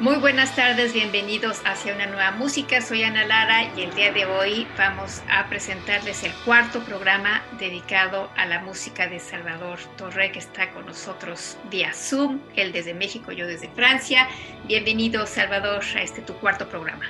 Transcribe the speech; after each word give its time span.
Muy 0.00 0.14
buenas 0.18 0.54
tardes, 0.54 0.92
bienvenidos 0.92 1.60
hacia 1.64 1.92
una 1.92 2.06
nueva 2.06 2.30
música. 2.30 2.80
Soy 2.80 3.02
Ana 3.02 3.24
Lara 3.24 3.64
y 3.74 3.82
el 3.82 3.92
día 3.96 4.12
de 4.12 4.26
hoy 4.26 4.64
vamos 4.78 5.22
a 5.28 5.48
presentarles 5.48 6.22
el 6.22 6.32
cuarto 6.44 6.84
programa 6.84 7.42
dedicado 7.58 8.30
a 8.36 8.46
la 8.46 8.60
música 8.60 9.08
de 9.08 9.18
Salvador 9.18 9.80
Torre, 9.96 10.30
que 10.30 10.38
está 10.38 10.70
con 10.70 10.86
nosotros 10.86 11.58
vía 11.68 11.92
Zoom, 11.92 12.38
él 12.54 12.70
desde 12.70 12.94
México, 12.94 13.32
yo 13.32 13.44
desde 13.48 13.68
Francia. 13.70 14.28
Bienvenido, 14.68 15.26
Salvador, 15.26 15.82
a 15.96 16.02
este 16.02 16.22
tu 16.22 16.34
cuarto 16.34 16.68
programa. 16.68 17.06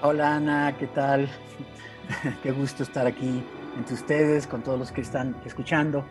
Hola, 0.00 0.34
Ana, 0.34 0.74
¿qué 0.76 0.88
tal? 0.88 1.28
Qué 2.42 2.50
gusto 2.50 2.82
estar 2.82 3.06
aquí 3.06 3.40
entre 3.76 3.94
ustedes, 3.94 4.48
con 4.48 4.64
todos 4.64 4.80
los 4.80 4.90
que 4.90 5.02
están 5.02 5.36
escuchando 5.46 6.04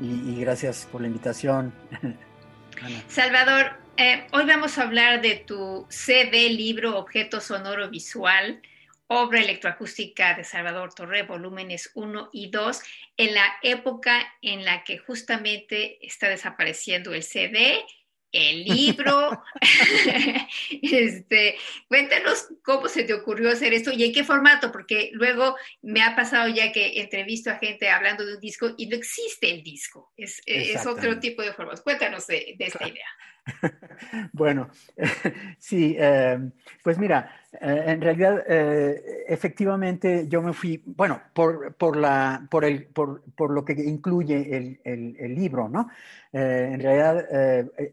y, 0.00 0.32
y 0.32 0.40
gracias 0.40 0.88
por 0.90 1.00
la 1.00 1.06
invitación. 1.06 1.72
Salvador, 3.08 3.85
eh, 3.96 4.26
hoy 4.32 4.44
vamos 4.44 4.78
a 4.78 4.82
hablar 4.82 5.20
de 5.22 5.36
tu 5.36 5.86
CD, 5.88 6.50
libro 6.50 6.98
Objeto 6.98 7.40
Sonoro 7.40 7.88
Visual, 7.88 8.60
obra 9.06 9.40
electroacústica 9.40 10.34
de 10.34 10.44
Salvador 10.44 10.92
Torre, 10.92 11.22
volúmenes 11.22 11.90
1 11.94 12.30
y 12.32 12.50
2, 12.50 12.80
en 13.16 13.34
la 13.34 13.56
época 13.62 14.34
en 14.42 14.64
la 14.64 14.84
que 14.84 14.98
justamente 14.98 16.04
está 16.06 16.28
desapareciendo 16.28 17.14
el 17.14 17.22
CD, 17.22 17.84
el 18.32 18.64
libro. 18.64 19.42
este, 20.82 21.56
cuéntanos 21.88 22.48
cómo 22.62 22.88
se 22.88 23.04
te 23.04 23.14
ocurrió 23.14 23.50
hacer 23.50 23.72
esto 23.72 23.92
y 23.92 24.04
en 24.04 24.12
qué 24.12 24.24
formato, 24.24 24.72
porque 24.72 25.10
luego 25.12 25.56
me 25.80 26.02
ha 26.02 26.14
pasado 26.14 26.48
ya 26.48 26.70
que 26.72 27.00
entrevisto 27.00 27.50
a 27.50 27.58
gente 27.58 27.88
hablando 27.88 28.26
de 28.26 28.34
un 28.34 28.40
disco 28.40 28.74
y 28.76 28.86
no 28.86 28.96
existe 28.96 29.50
el 29.50 29.62
disco, 29.62 30.12
es, 30.16 30.42
otro 30.86 31.18
tipo 31.18 31.42
de 31.42 31.52
formato. 31.52 31.82
Cuéntanos 31.82 32.26
de 32.26 32.56
esta 32.58 32.86
idea. 32.86 33.06
bueno, 34.32 34.68
sí, 35.58 35.96
em, 35.98 36.50
pues 36.82 36.98
mira, 36.98 37.30
eh, 37.52 37.84
en 37.86 38.00
realidad, 38.00 38.44
eh, 38.46 39.24
efectivamente, 39.28 40.26
yo 40.28 40.42
me 40.42 40.52
fui, 40.52 40.82
bueno, 40.84 41.20
por, 41.32 41.74
por, 41.74 41.96
la, 41.96 42.46
por, 42.50 42.64
el, 42.64 42.86
por, 42.86 43.22
por 43.34 43.50
lo 43.50 43.64
que 43.64 43.72
incluye 43.72 44.56
el, 44.56 44.80
el, 44.84 45.16
el 45.18 45.34
libro, 45.34 45.68
¿no? 45.68 45.88
Eh, 46.32 46.70
en 46.72 46.80
realidad, 46.80 47.24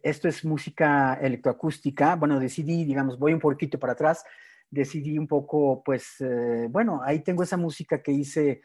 esto 0.01 0.27
es 0.27 0.43
música 0.43 1.15
electroacústica. 1.21 2.15
Bueno, 2.15 2.39
decidí, 2.39 2.83
digamos, 2.83 3.17
voy 3.19 3.33
un 3.33 3.39
poquito 3.39 3.79
para 3.79 3.93
atrás, 3.93 4.25
decidí 4.69 5.17
un 5.17 5.27
poco, 5.27 5.83
pues, 5.83 6.17
bueno, 6.69 7.01
ahí 7.03 7.19
tengo 7.19 7.43
esa 7.43 7.57
música 7.57 8.01
que 8.01 8.11
hice. 8.11 8.61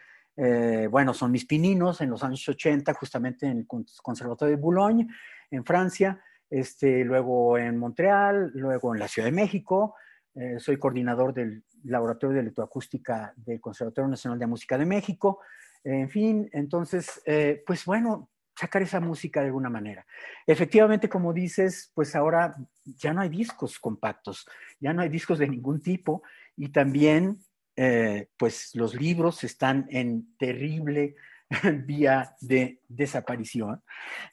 bueno, 0.91 1.15
son 1.15 1.31
mis 1.31 1.44
pininos 1.44 2.00
en 2.00 2.10
los 2.10 2.25
años 2.25 2.48
80, 2.48 2.94
justamente 2.94 3.47
en 3.47 3.59
el 3.59 3.66
Conservatorio 3.66 4.56
de 4.56 4.62
Boulogne, 4.62 5.06
en 5.50 5.65
Francia 5.65 6.21
este, 6.50 7.04
luego 7.04 7.59
en 7.59 7.76
Montreal, 7.78 8.50
luego 8.54 8.94
en 8.94 9.00
la 9.00 9.09
Ciudad 9.09 9.26
de 9.26 9.32
México. 9.32 9.94
Eh, 10.34 10.59
soy 10.59 10.78
coordinador 10.78 11.34
del 11.34 11.64
Laboratorio 11.84 12.34
de 12.34 12.42
Electroacústica 12.42 13.32
del 13.36 13.60
Conservatorio 13.60 14.09
Nacional 14.09 14.38
de 14.38 14.47
Música 14.47 14.78
de 14.78 14.86
México. 14.86 15.41
En 15.82 16.09
fin, 16.09 16.48
entonces, 16.53 17.20
eh, 17.26 17.62
pues 17.66 17.84
bueno, 17.84 18.31
sacar 18.56 18.82
esa 18.82 19.00
música 19.00 19.41
de 19.41 19.47
alguna 19.47 19.69
manera. 19.69 20.06
Efectivamente, 20.47 21.09
como 21.09 21.32
dices, 21.32 21.91
pues 21.94 22.14
ahora 22.14 22.56
ya 22.84 23.12
no 23.12 23.20
hay 23.20 23.28
discos 23.28 23.78
compactos, 23.78 24.47
ya 24.80 24.92
no 24.92 25.03
hay 25.03 25.09
discos 25.09 25.38
de 25.38 25.48
ningún 25.48 25.80
tipo 25.80 26.22
y 26.56 26.69
también, 26.69 27.38
eh, 27.76 28.28
pues 28.36 28.75
los 28.75 28.94
libros 28.94 29.44
están 29.44 29.86
en 29.91 30.36
terrible 30.36 31.16
vía 31.84 32.36
de 32.41 32.80
desaparición, 32.88 33.82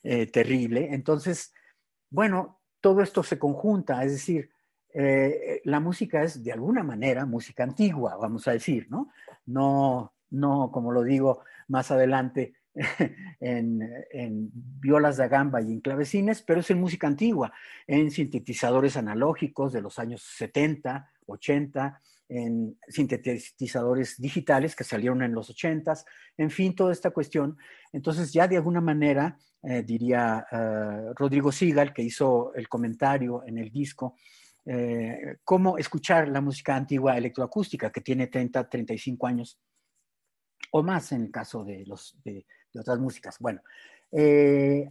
terrible. 0.04 0.90
Entonces, 0.92 1.54
bueno, 2.10 2.60
todo 2.80 3.02
esto 3.02 3.24
se 3.24 3.40
conjunta, 3.40 4.04
es 4.04 4.14
decir, 4.14 4.50
eh, 4.94 5.62
la 5.66 5.80
música 5.80 6.24
es 6.24 6.44
de 6.44 6.54
alguna 6.54 6.84
manera 6.84 7.26
música 7.26 7.64
antigua, 7.64 8.16
vamos 8.16 8.48
a 8.48 8.52
decir, 8.52 8.88
¿no? 8.90 9.12
No, 9.46 10.14
no 10.30 10.72
como 10.72 10.92
lo 10.92 11.04
digo 11.04 11.44
más 11.68 11.92
adelante, 11.92 12.54
en, 13.40 14.52
violas 14.54 15.18
de 15.18 15.28
gamba 15.28 15.62
y 15.62 15.72
en 15.72 15.80
clavecines, 15.80 16.42
pero 16.42 16.60
es 16.60 16.70
en 16.72 16.80
música 16.80 17.08
antigua, 17.08 17.54
en 17.88 18.12
sintetizadores 18.12 18.98
analógicos 18.98 19.74
de 19.74 19.82
los 19.82 19.98
años 20.00 20.22
70, 20.22 21.10
80, 21.26 22.02
en 22.28 22.78
sintetizadores 22.88 24.20
digitales 24.20 24.76
que 24.76 24.84
salieron 24.84 25.22
en 25.22 25.34
los 25.34 25.50
80s, 25.50 26.06
en 26.38 26.50
fin, 26.50 26.76
toda 26.76 26.92
esta 26.92 27.12
cuestión. 27.12 27.58
Entonces 27.92 28.34
ya 28.34 28.48
de 28.48 28.58
alguna 28.58 28.82
manera, 28.82 29.38
eh, 29.62 29.84
diría 29.84 30.46
eh, 30.52 31.14
Rodrigo 31.16 31.52
Sigal, 31.52 31.94
que 31.94 32.02
hizo 32.02 32.54
el 32.56 32.68
comentario 32.68 33.44
en 33.46 33.58
el 33.58 33.72
disco, 33.72 34.16
eh, 34.66 35.38
cómo 35.44 35.78
escuchar 35.78 36.28
la 36.28 36.42
música 36.42 36.76
antigua 36.76 37.18
electroacústica, 37.18 37.92
que 37.92 38.02
tiene 38.02 38.28
30, 38.28 38.68
35 38.68 39.28
años 39.28 39.60
o 40.72 40.82
más 40.82 41.12
en 41.12 41.26
el 41.26 41.32
caso 41.32 41.64
de, 41.64 41.86
los, 41.86 42.18
de, 42.24 42.46
otras 42.78 43.00
músicas. 43.00 43.38
Bueno, 43.40 43.62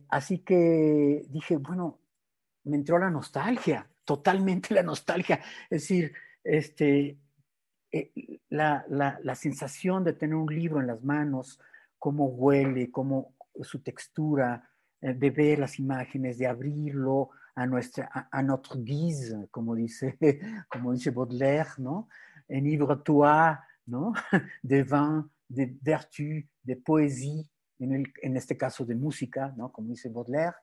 así 0.09 0.39
que 0.39 1.27
dije, 1.29 1.57
bueno, 1.57 2.01
me 2.65 2.77
entró 2.77 2.99
la 2.99 3.11
nostalgia, 3.11 3.87
totalmente 4.05 4.73
la 4.73 4.83
nostalgia. 4.83 5.41
Es 5.69 5.83
decir, 5.83 6.15
este, 6.45 7.19
eh, 7.97 8.41
la, 8.49 8.85
la, 8.89 9.35
sensación 9.37 10.03
de 10.03 10.15
tener 10.15 10.35
un 10.35 10.53
libro 10.53 10.81
en 10.81 10.89
las 10.89 11.05
manos, 11.05 11.61
cómo 11.97 12.27
huele, 12.27 12.91
cómo 12.91 13.37
su 13.63 13.83
textura, 13.83 14.69
eh, 15.01 15.15
de 15.15 15.31
ver 15.31 15.61
las 15.61 15.79
imágenes, 15.79 16.37
de 16.37 16.49
abrirlo 16.49 17.31
a 17.55 17.67
nuestra, 17.67 18.29
a, 18.33 18.43
notre 18.43 18.81
guise, 18.81 19.47
como 19.53 19.77
dice, 19.77 20.19
como 20.69 20.93
dice 20.93 21.13
Baudelaire, 21.13 21.71
¿no? 21.79 22.09
Enivre-toi, 22.49 23.59
¿no? 23.87 24.13
De 24.63 24.83
vin, 24.83 25.31
de 25.49 25.77
vertu, 25.81 26.45
de 26.65 26.77
poesía, 26.77 27.45
en, 27.79 28.13
en 28.23 28.37
este 28.37 28.57
caso 28.57 28.85
de 28.85 28.97
música, 28.97 29.55
¿no? 29.57 29.71
Como 29.71 29.91
dice 29.91 30.09
Baudelaire, 30.09 30.57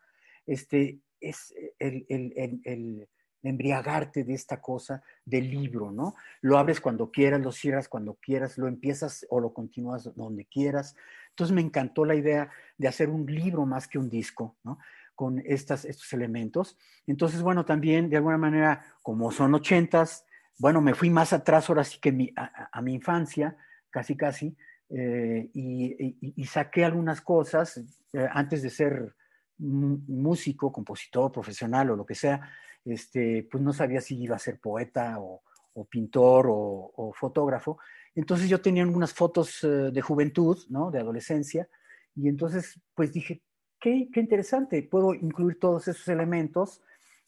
este, 0.45 0.99
es 1.21 1.53
el, 1.79 2.05
el, 2.09 2.61
el 2.65 3.07
embriagarte 3.43 4.23
de 4.23 4.33
esta 4.33 4.61
cosa 4.61 5.01
del 5.25 5.49
libro, 5.49 5.91
¿no? 5.91 6.15
Lo 6.41 6.57
abres 6.57 6.79
cuando 6.79 7.11
quieras, 7.11 7.41
lo 7.41 7.51
cierras 7.51 7.87
cuando 7.87 8.15
quieras, 8.15 8.57
lo 8.57 8.67
empiezas 8.67 9.25
o 9.29 9.39
lo 9.39 9.53
continúas 9.53 10.13
donde 10.15 10.45
quieras. 10.45 10.95
Entonces 11.29 11.55
me 11.55 11.61
encantó 11.61 12.05
la 12.05 12.15
idea 12.15 12.49
de 12.77 12.87
hacer 12.87 13.09
un 13.09 13.25
libro 13.25 13.65
más 13.65 13.87
que 13.87 13.97
un 13.97 14.09
disco, 14.09 14.57
¿no? 14.63 14.77
Con 15.15 15.41
estas, 15.45 15.85
estos 15.85 16.11
elementos. 16.13 16.77
Entonces, 17.07 17.41
bueno, 17.41 17.65
también 17.65 18.09
de 18.09 18.17
alguna 18.17 18.37
manera, 18.37 18.83
como 19.01 19.31
son 19.31 19.53
ochentas, 19.53 20.25
bueno, 20.57 20.81
me 20.81 20.93
fui 20.93 21.09
más 21.09 21.33
atrás 21.33 21.69
ahora 21.69 21.83
sí 21.83 21.99
que 21.99 22.33
a, 22.35 22.81
mi 22.81 22.93
infancia, 22.93 23.57
casi, 23.89 24.15
casi, 24.15 24.55
eh, 24.89 25.49
y, 25.53 26.45
saqué 26.45 26.85
algunas 26.85 27.21
cosas 27.21 27.77
eh, 28.13 28.27
antes 28.31 28.61
de 28.61 28.69
ser 28.69 29.15
músico, 29.57 30.71
compositor, 30.71 31.31
profesional 31.31 31.91
o 31.91 31.95
lo 31.95 32.05
que 32.05 32.15
sea, 32.15 32.41
este, 32.85 33.47
pues 33.51 33.63
no 33.63 33.73
sabía 33.73 34.01
si 34.01 34.21
iba 34.21 34.35
a 34.35 34.39
ser 34.39 34.59
poeta 34.59 35.17
o, 35.19 35.41
pintor 35.89 36.47
o, 36.49 37.13
fotógrafo. 37.15 37.79
Entonces 38.13 38.49
yo 38.49 38.61
tenía 38.61 38.83
algunas 38.83 39.13
fotos 39.13 39.63
eh, 39.63 39.67
de 39.67 40.01
juventud, 40.01 40.57
¿no? 40.69 40.91
De 40.91 40.99
adolescencia. 40.99 41.67
Y 42.15 42.27
entonces, 42.27 42.79
pues 42.93 43.13
dije, 43.13 43.41
qué, 43.79 44.09
qué 44.11 44.19
interesante, 44.19 44.83
puedo 44.83 45.13
incluir 45.13 45.59
todos 45.59 45.87
esos 45.87 46.07
elementos 46.09 46.81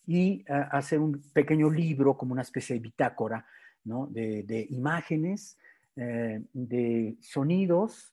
y 0.06 0.42
uh, 0.50 0.68
hacer 0.72 1.00
un 1.00 1.22
pequeño 1.34 1.70
libro 1.70 2.18
como 2.18 2.34
una 2.34 2.42
especie 2.42 2.76
de 2.76 2.82
bitácora, 2.82 3.46
¿no? 3.86 4.08
De, 4.08 4.44
de 4.44 4.68
imágenes, 4.70 5.58
eh, 5.96 6.42
de 6.54 7.18
sonidos, 7.22 8.13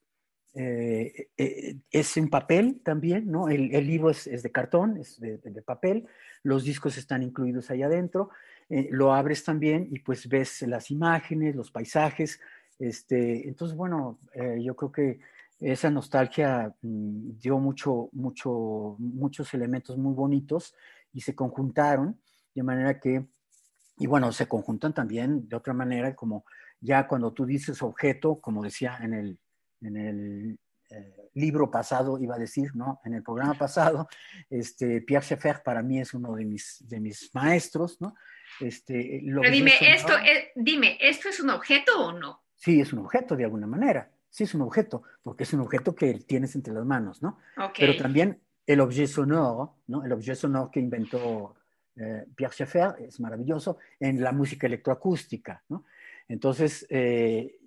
eh, 0.52 1.28
eh, 1.36 1.76
es 1.92 2.16
en 2.16 2.28
papel 2.28 2.80
también, 2.82 3.30
¿no? 3.30 3.48
El, 3.48 3.68
libro 3.86 4.10
es, 4.10 4.24
de 4.24 4.50
cartón, 4.50 4.96
es 4.96 5.20
de, 5.20 5.62
papel, 5.64 6.06
los 6.42 6.64
discos 6.64 6.98
están 6.98 7.22
incluidos 7.22 7.70
ahí 7.70 7.82
adentro, 7.82 8.30
eh, 8.68 8.88
lo 8.90 9.14
abres 9.14 9.44
también 9.44 9.86
y 9.90 10.00
pues 10.00 10.28
ves 10.28 10.62
las 10.62 10.90
imágenes, 10.90 11.54
los 11.54 11.70
paisajes, 11.70 12.40
este, 12.80 13.46
entonces 13.46 13.76
bueno, 13.76 14.18
yo 14.60 14.74
creo 14.74 14.90
que 14.90 15.20
esa 15.60 15.90
nostalgia 15.90 16.74
mmm, 16.80 17.38
dio 17.38 17.58
mucho, 17.58 18.08
mucho, 18.12 18.96
muchos 18.98 19.52
elementos 19.54 19.98
muy 19.98 20.14
bonitos 20.14 20.74
y 21.12 21.20
se 21.20 21.34
conjuntaron 21.34 22.18
de 22.54 22.62
manera 22.62 22.98
que, 22.98 23.26
y 23.98 24.06
bueno, 24.06 24.32
se 24.32 24.48
conjuntan 24.48 24.94
también 24.94 25.48
de 25.48 25.56
otra 25.56 25.74
manera 25.74 26.16
como 26.16 26.44
ya 26.80 27.06
cuando 27.06 27.32
tú 27.32 27.44
dices 27.44 27.82
objeto, 27.82 28.40
como 28.40 28.62
decía 28.62 28.98
en 29.02 29.14
el, 29.14 29.38
en 29.80 29.96
el 29.96 30.58
eh, 30.90 31.30
libro 31.34 31.70
pasado, 31.70 32.18
iba 32.18 32.34
a 32.34 32.38
decir, 32.38 32.74
¿no? 32.74 33.00
En 33.04 33.14
el 33.14 33.22
programa 33.22 33.54
pasado, 33.54 34.08
este, 34.48 35.00
Pierre 35.02 35.24
Schaeffer 35.24 35.62
para 35.62 35.82
mí 35.82 36.00
es 36.00 36.14
uno 36.14 36.34
de 36.34 36.44
mis, 36.44 36.84
de 36.88 36.98
mis 36.98 37.32
maestros, 37.32 38.00
¿no? 38.00 38.14
Este, 38.60 39.20
lo 39.22 39.40
Pero 39.40 39.52
dime, 39.52 39.72
esto 39.80 40.12
es, 40.18 40.48
dime, 40.56 40.98
¿esto 41.00 41.28
es 41.28 41.38
un 41.40 41.50
objeto 41.50 42.08
o 42.08 42.12
no? 42.12 42.42
Sí, 42.56 42.80
es 42.80 42.92
un 42.92 43.00
objeto 43.00 43.36
de 43.36 43.44
alguna 43.44 43.66
manera. 43.66 44.10
Sí, 44.28 44.44
es 44.44 44.54
un 44.54 44.62
objeto, 44.62 45.02
porque 45.22 45.44
es 45.44 45.52
un 45.52 45.60
objeto 45.60 45.94
que 45.94 46.14
tienes 46.14 46.54
entre 46.54 46.74
las 46.74 46.84
manos, 46.84 47.22
¿no? 47.22 47.38
Okay. 47.56 47.86
Pero 47.86 48.02
también 48.02 48.40
el 48.66 48.80
objet 48.80 49.08
sonore, 49.08 49.70
¿no? 49.86 50.04
El 50.04 50.12
objet 50.12 50.36
sonore 50.36 50.70
que 50.72 50.80
inventó 50.80 51.54
eh, 51.96 52.26
Pierre 52.34 52.54
Schaeffer 52.54 52.94
es 53.00 53.20
maravilloso 53.20 53.78
en 53.98 54.22
la 54.22 54.32
música 54.32 54.66
electroacústica, 54.66 55.62
¿no? 55.68 55.84
Entonces, 56.28 56.86
eh, 56.90 57.59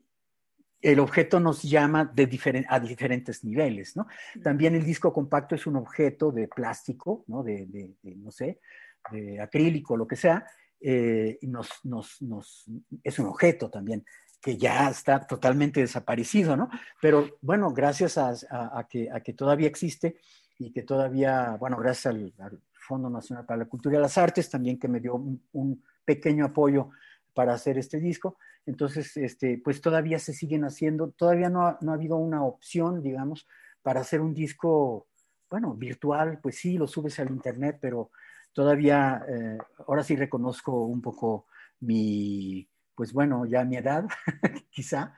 el 0.83 0.99
objeto 0.99 1.39
nos 1.39 1.63
llama 1.63 2.11
de 2.13 2.23
a 2.67 2.79
diferentes 2.79 3.43
niveles, 3.45 3.95
¿no? 3.95 4.05
También 4.43 4.75
el 4.75 4.83
disco 4.83 5.13
compacto 5.13 5.55
es 5.55 5.65
un 5.65 5.77
objeto 5.77 6.31
de 6.31 6.49
plástico, 6.49 7.23
¿no? 7.27 7.41
De, 7.41 7.95
no 8.03 8.31
sé, 8.31 8.59
de 9.09 9.39
acrílico, 9.39 9.95
lo 9.95 10.05
que 10.05 10.17
sea, 10.17 10.45
eh, 10.81 11.39
nos, 11.43 11.69
nos, 11.83 12.21
nos, 12.21 12.65
es 13.01 13.17
un 13.17 13.27
objeto 13.27 13.69
también 13.69 14.05
que 14.41 14.57
ya 14.57 14.89
está 14.89 15.25
totalmente 15.25 15.79
desaparecido, 15.79 16.57
¿no? 16.57 16.69
Pero 17.01 17.37
bueno, 17.41 17.71
gracias 17.71 18.17
a 18.17 18.87
que, 18.89 19.33
todavía 19.33 19.67
existe 19.67 20.17
y 20.59 20.73
que 20.73 20.83
todavía, 20.83 21.55
bueno, 21.57 21.77
gracias 21.77 22.07
al, 22.07 22.33
al, 22.39 22.59
Fondo 22.85 23.09
Nacional 23.09 23.45
para 23.45 23.59
la 23.59 23.65
Cultura 23.65 23.97
y 23.97 24.01
las 24.01 24.17
Artes, 24.17 24.49
también 24.49 24.77
que 24.77 24.89
me 24.89 24.99
dio 24.99 25.15
un, 25.15 25.41
un 25.53 25.81
pequeño 26.03 26.43
apoyo 26.43 26.89
para 27.33 27.53
hacer 27.53 27.77
este 27.77 28.01
disco. 28.01 28.37
Entonces, 28.65 29.17
este, 29.17 29.59
pues 29.63 29.81
todavía 29.81 30.19
se 30.19 30.33
siguen 30.33 30.63
haciendo, 30.63 31.11
todavía 31.11 31.49
no 31.49 31.67
ha, 31.67 31.77
no 31.81 31.91
ha 31.91 31.95
habido 31.95 32.17
una 32.17 32.43
opción, 32.43 33.01
digamos, 33.01 33.47
para 33.81 34.01
hacer 34.01 34.21
un 34.21 34.33
disco, 34.33 35.07
bueno, 35.49 35.73
virtual, 35.73 36.39
pues 36.41 36.57
sí, 36.57 36.77
lo 36.77 36.87
subes 36.87 37.19
al 37.19 37.29
internet, 37.29 37.77
pero 37.81 38.11
todavía, 38.53 39.23
eh, 39.27 39.57
ahora 39.87 40.03
sí 40.03 40.15
reconozco 40.15 40.85
un 40.85 41.01
poco 41.01 41.47
mi, 41.81 42.67
pues 42.95 43.11
bueno, 43.11 43.45
ya 43.45 43.65
mi 43.65 43.75
edad, 43.75 44.05
quizá, 44.71 45.13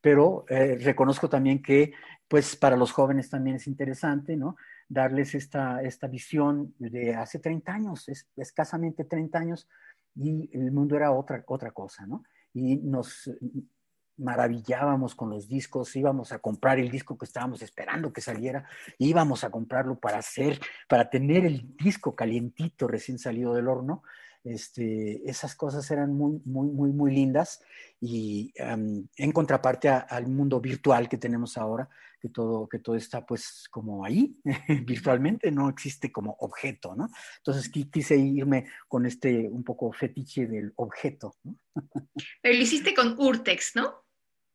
pero 0.00 0.44
eh, 0.48 0.76
reconozco 0.80 1.28
también 1.28 1.62
que, 1.62 1.92
pues 2.28 2.54
para 2.56 2.76
los 2.76 2.92
jóvenes 2.92 3.30
también 3.30 3.56
es 3.56 3.66
interesante, 3.66 4.36
¿no? 4.36 4.56
Darles 4.88 5.34
esta, 5.34 5.82
esta 5.82 6.06
visión 6.06 6.74
de 6.78 7.14
hace 7.14 7.38
30 7.38 7.72
años, 7.72 8.08
es, 8.08 8.28
escasamente 8.36 9.04
30 9.04 9.38
años, 9.38 9.68
y 10.14 10.50
el 10.56 10.72
mundo 10.72 10.96
era 10.96 11.12
otra, 11.12 11.42
otra 11.46 11.70
cosa, 11.70 12.06
¿no? 12.06 12.24
Y 12.52 12.76
nos 12.76 13.30
maravillábamos 14.20 15.14
con 15.14 15.30
los 15.30 15.48
discos, 15.48 15.96
íbamos 15.96 16.32
a 16.32 16.38
comprar 16.38 16.78
el 16.78 16.90
disco 16.90 17.16
que 17.16 17.24
estábamos 17.24 17.62
esperando 17.62 18.12
que 18.12 18.20
saliera, 18.20 18.66
íbamos 18.98 19.44
a 19.44 19.50
comprarlo 19.50 19.98
para 19.98 20.18
hacer, 20.18 20.60
para 20.88 21.08
tener 21.08 21.46
el 21.46 21.74
disco 21.76 22.14
calientito 22.14 22.86
recién 22.86 23.18
salido 23.18 23.54
del 23.54 23.68
horno. 23.68 24.02
Este, 24.42 25.28
esas 25.28 25.54
cosas 25.54 25.90
eran 25.90 26.14
muy, 26.14 26.40
muy, 26.46 26.68
muy, 26.68 26.90
muy 26.92 27.14
lindas 27.14 27.60
y 28.00 28.52
um, 28.60 29.06
en 29.16 29.32
contraparte 29.32 29.90
a, 29.90 29.98
al 29.98 30.28
mundo 30.28 30.60
virtual 30.60 31.08
que 31.08 31.18
tenemos 31.18 31.58
ahora, 31.58 31.88
que 32.20 32.28
todo, 32.30 32.68
que 32.68 32.78
todo 32.78 32.96
está 32.96 33.26
pues 33.26 33.66
como 33.70 34.04
ahí, 34.04 34.36
virtualmente, 34.86 35.50
no 35.50 35.68
existe 35.68 36.10
como 36.10 36.36
objeto, 36.40 36.94
¿no? 36.94 37.08
Entonces 37.38 37.68
quise 37.68 38.16
irme 38.16 38.66
con 38.88 39.06
este 39.06 39.48
un 39.48 39.64
poco 39.64 39.92
fetiche 39.92 40.46
del 40.46 40.72
objeto. 40.76 41.36
¿no? 41.44 41.56
Pero 42.42 42.54
lo 42.54 42.62
hiciste 42.62 42.94
con 42.94 43.16
Urtex, 43.18 43.76
¿no? 43.76 44.04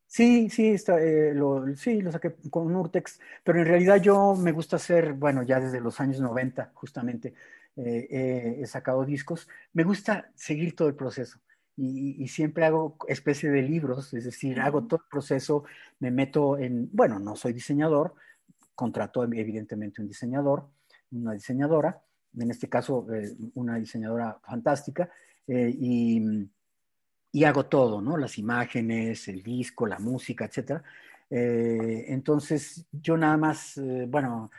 Sí, 0.07 0.49
sí, 0.49 0.69
está, 0.69 1.01
eh, 1.01 1.33
lo, 1.33 1.75
sí, 1.75 2.01
lo 2.01 2.11
saqué 2.11 2.35
con 2.49 2.73
Urtex, 2.75 3.19
pero 3.43 3.59
en 3.59 3.65
realidad 3.65 4.01
yo 4.01 4.35
me 4.35 4.51
gusta 4.51 4.77
hacer, 4.77 5.13
bueno, 5.13 5.43
ya 5.43 5.59
desde 5.59 5.81
los 5.81 5.99
años 5.99 6.21
90 6.21 6.71
justamente 6.73 7.33
eh, 7.77 8.07
eh, 8.09 8.57
he 8.61 8.65
sacado 8.65 9.05
discos, 9.05 9.47
me 9.73 9.83
gusta 9.83 10.31
seguir 10.35 10.75
todo 10.75 10.87
el 10.87 10.95
proceso 10.95 11.39
y, 11.77 12.23
y, 12.23 12.27
siempre 12.29 12.65
hago 12.65 12.97
especie 13.07 13.49
de 13.49 13.61
libros, 13.61 14.13
es 14.13 14.23
decir, 14.23 14.61
hago 14.61 14.85
todo 14.85 15.01
el 15.01 15.09
proceso, 15.09 15.65
me 15.99 16.09
meto 16.09 16.57
en, 16.57 16.89
bueno, 16.93 17.19
no 17.19 17.35
soy 17.35 17.51
diseñador, 17.51 18.15
contrato 18.75 19.23
evidentemente 19.23 20.01
un 20.01 20.07
diseñador, 20.07 20.69
una 21.11 21.33
diseñadora, 21.33 22.01
en 22.37 22.51
este 22.51 22.69
caso 22.69 23.05
eh, 23.13 23.35
una 23.55 23.75
diseñadora 23.75 24.39
fantástica, 24.43 25.09
eh, 25.47 25.73
y, 25.77 26.21
y, 27.31 27.43
hago 27.43 27.65
todo, 27.65 28.01
¿no? 28.01 28.17
Las 28.17 28.37
imágenes, 28.37 29.27
el 29.27 29.43
disco, 29.43 29.85
la 29.85 29.99
música, 29.99 30.45
etc. 30.45 30.81
Eh, 31.29 32.05
entonces, 32.07 32.85
yo 32.91 33.17
nada 33.17 33.37
más, 33.37 33.77
eh, 33.77 34.05
bueno, 34.09 34.51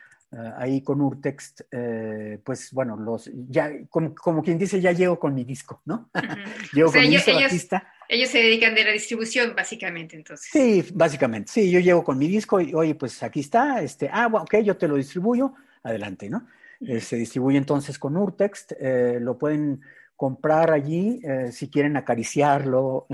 ahí 0.56 0.83
con 0.83 1.00
Urtext, 1.00 1.62
eh, 1.71 2.38
pues 2.44 2.73
bueno, 2.73 2.97
los, 2.97 3.31
ya, 3.49 3.71
como, 3.88 4.15
como, 4.15 4.43
quien 4.43 4.59
dice, 4.59 4.81
ya 4.81 4.93
llego 4.93 5.19
con 5.19 5.35
mi 5.35 5.44
disco, 5.44 5.83
¿no? 5.85 6.11
Uh 6.15 6.19
-huh. 6.19 6.73
llego 6.73 6.88
o 6.88 6.93
sea, 6.93 7.00
con 7.03 7.11
ellos, 7.11 7.27
mi 7.27 7.33
disco 7.33 7.77
ellos, 7.77 7.83
ellos, 8.09 8.29
se 8.31 8.38
dedican 8.38 8.75
de 8.75 8.85
la 8.85 8.93
distribución, 8.93 9.55
básicamente, 9.56 10.17
entonces. 10.17 10.49
Sí, 10.53 10.85
básicamente, 10.94 11.50
sí, 11.53 11.71
yo 11.71 11.81
llego 11.81 12.05
con 12.05 12.19
mi 12.19 12.29
disco 12.29 12.61
y, 12.61 12.75
oye, 12.75 12.94
pues 12.94 13.23
aquí 13.23 13.41
está, 13.41 13.83
este, 13.83 14.09
ah, 14.12 14.29
bueno, 14.29 14.44
ok, 14.44 14.59
yo 14.59 14.77
te 14.77 14.88
lo 14.88 14.97
distribuyo, 14.97 15.55
adelante, 15.83 16.29
¿no? 16.29 16.47
Uh 16.81 16.87
-huh. 16.87 16.97
eh, 16.97 17.00
se 17.00 17.17
distribuye 17.17 17.59
entonces 17.59 17.99
con 17.99 18.17
Urtext, 18.17 18.73
eh, 18.79 19.19
lo 19.21 19.39
pueden 19.39 19.81
comprar 20.17 20.70
allí 20.70 21.20
si 21.53 21.69
quieren 21.69 21.99
acariciarlo, 21.99 23.06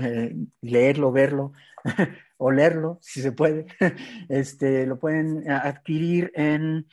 leerlo, 0.61 1.11
verlo, 1.11 1.51
olerlo, 2.37 2.99
si 3.01 3.21
se 3.21 3.31
puede. 3.31 3.65
Este, 4.29 4.85
lo 4.85 4.99
pueden 4.99 5.49
adquirir 5.49 6.31
en 6.35 6.87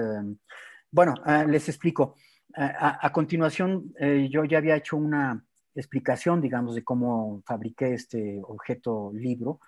bueno, 0.90 1.14
ah, 1.24 1.44
les 1.44 1.68
explico. 1.68 2.14
A, 2.54 3.06
a 3.06 3.12
continuación, 3.12 3.92
eh, 3.98 4.28
yo 4.30 4.44
ya 4.44 4.58
había 4.58 4.76
hecho 4.76 4.96
una 4.96 5.44
explicación, 5.74 6.40
digamos, 6.40 6.74
de 6.74 6.82
cómo 6.82 7.42
fabriqué 7.46 7.94
este 7.94 8.40
objeto 8.42 9.12
libro. 9.14 9.60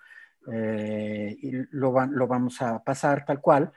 Eh, 0.51 1.37
y 1.41 1.51
lo, 1.71 1.93
va, 1.93 2.05
lo, 2.05 2.27
vamos 2.27 2.61
a 2.61 2.83
pasar 2.83 3.25
tal 3.25 3.39
cual. 3.41 3.71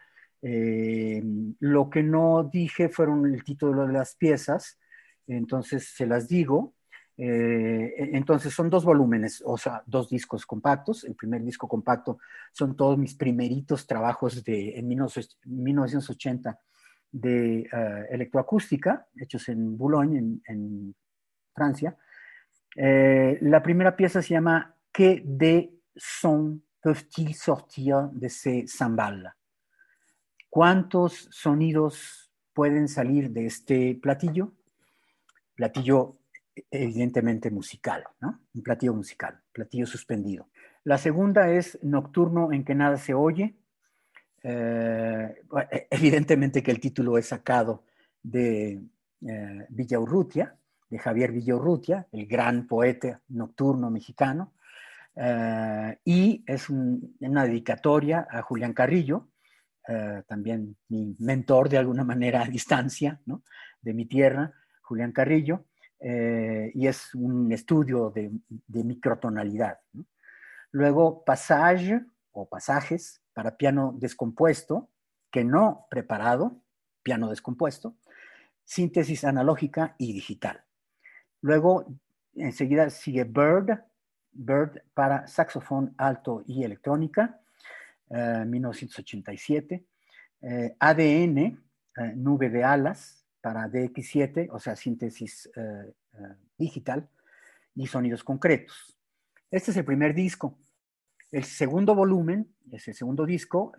lo 1.60 1.90
que 1.90 2.02
no 2.02 2.48
dije 2.52 2.88
fueron 2.88 3.26
el 3.26 3.42
título 3.42 3.86
de 3.86 3.92
las 3.92 4.14
piezas, 4.14 4.78
entonces 5.26 5.92
se 5.96 6.06
las 6.06 6.28
digo. 6.28 6.75
Eh, 7.18 8.10
entonces 8.12 8.52
son 8.52 8.68
dos 8.68 8.84
volúmenes, 8.84 9.42
o 9.44 9.56
sea, 9.56 9.82
dos 9.86 10.08
discos 10.08 10.44
compactos. 10.44 11.04
El 11.04 11.14
primer 11.14 11.42
disco 11.42 11.66
compacto 11.68 12.18
son 12.52 12.76
todos 12.76 12.98
mis 12.98 13.14
primeritos 13.14 13.86
trabajos 13.86 14.44
de, 14.44 14.78
en 14.78 14.88
1980 14.88 16.60
de 17.12 17.68
uh, 17.72 18.12
electroacústica, 18.12 19.06
hechos 19.16 19.48
en 19.48 19.78
Boulogne, 19.78 20.18
en, 20.18 20.42
en 20.46 20.94
Francia. 21.54 21.96
Eh, 22.74 23.38
la 23.40 23.62
primera 23.62 23.96
pieza 23.96 24.20
se 24.20 24.34
llama 24.34 24.74
Que 24.92 25.22
de 25.24 25.72
son 25.94 26.62
peuvent-ils 26.82 27.34
sortir 27.34 27.96
de 28.12 28.28
ces 28.28 28.70
cymbales? 28.70 29.32
¿Cuántos 30.50 31.28
sonidos 31.30 32.30
pueden 32.52 32.88
salir 32.88 33.30
de 33.30 33.46
este 33.46 33.98
platillo, 34.00 34.52
platillo 35.54 36.18
evidentemente 36.70 37.50
musical, 37.50 38.04
¿no? 38.20 38.40
Un 38.54 38.62
platillo 38.62 38.94
musical, 38.94 39.40
platillo 39.52 39.86
suspendido. 39.86 40.48
La 40.84 40.98
segunda 40.98 41.50
es 41.50 41.78
Nocturno 41.82 42.52
en 42.52 42.64
que 42.64 42.74
nada 42.74 42.96
se 42.96 43.14
oye. 43.14 43.56
Eh, 44.42 45.34
e, 45.70 45.88
evidentemente 45.90 46.62
que 46.62 46.70
el 46.70 46.80
título 46.80 47.18
es 47.18 47.26
sacado 47.26 47.84
de 48.22 48.80
eh, 49.20 49.66
de 50.88 50.98
Javier 50.98 51.32
Villaurrutia, 51.32 52.06
el 52.12 52.26
gran 52.26 52.66
poeta 52.66 53.20
nocturno 53.28 53.90
mexicano, 53.90 54.52
eh, 55.14 55.98
y 56.04 56.44
es 56.46 56.68
una 56.68 57.44
dedicatoria 57.44 58.26
a 58.30 58.42
Julián 58.42 58.72
Carrillo, 58.72 59.28
eh, 59.88 60.22
también 60.26 60.76
mi 60.88 61.16
mentor 61.18 61.68
de 61.68 61.78
alguna 61.78 62.04
manera 62.04 62.42
a 62.42 62.48
distancia, 62.48 63.20
¿no? 63.26 63.42
de 63.80 63.94
mi 63.94 64.06
tierra, 64.06 64.52
Julián 64.82 65.12
Carrillo, 65.12 65.64
eh, 66.00 66.70
y 66.74 66.86
es 66.86 67.14
un 67.14 67.52
estudio 67.52 68.10
de, 68.10 68.30
microtonalidad. 68.68 69.78
Luego, 70.70 71.24
passage 71.24 72.04
o 72.32 72.48
pasajes 72.48 73.22
para 73.32 73.56
piano 73.56 73.94
descompuesto, 73.98 74.90
que 75.30 75.44
no 75.44 75.86
preparado, 75.90 76.60
piano 77.02 77.28
descompuesto, 77.28 77.96
síntesis 78.64 79.24
analógica 79.24 79.94
y 79.98 80.12
digital. 80.12 80.64
Luego, 81.40 81.86
enseguida 82.34 82.90
sigue 82.90 83.24
Bird, 83.24 83.84
Bird 84.32 84.82
para 84.92 85.26
saxofón 85.26 85.94
alto 85.96 86.42
y 86.46 86.64
electrónica, 86.64 87.40
1987. 88.08 89.84
Eh, 90.42 90.76
ADN, 90.78 91.38
eh, 91.38 91.58
nube 92.14 92.50
de 92.50 92.62
alas 92.62 93.25
para 93.46 93.68
DX7, 93.68 94.48
o 94.50 94.58
sea, 94.58 94.74
síntesis 94.74 95.48
eh, 95.54 95.94
digital 96.58 97.08
y 97.76 97.86
sonidos 97.86 98.24
concretos. 98.24 98.98
Este 99.48 99.70
es 99.70 99.76
el 99.76 99.84
primer 99.84 100.16
disco. 100.16 100.58
El 101.30 101.44
segundo 101.44 101.94
volumen 101.94 102.52
es 102.72 102.88
el 102.88 102.94
segundo 102.94 103.24
disco 103.24 103.70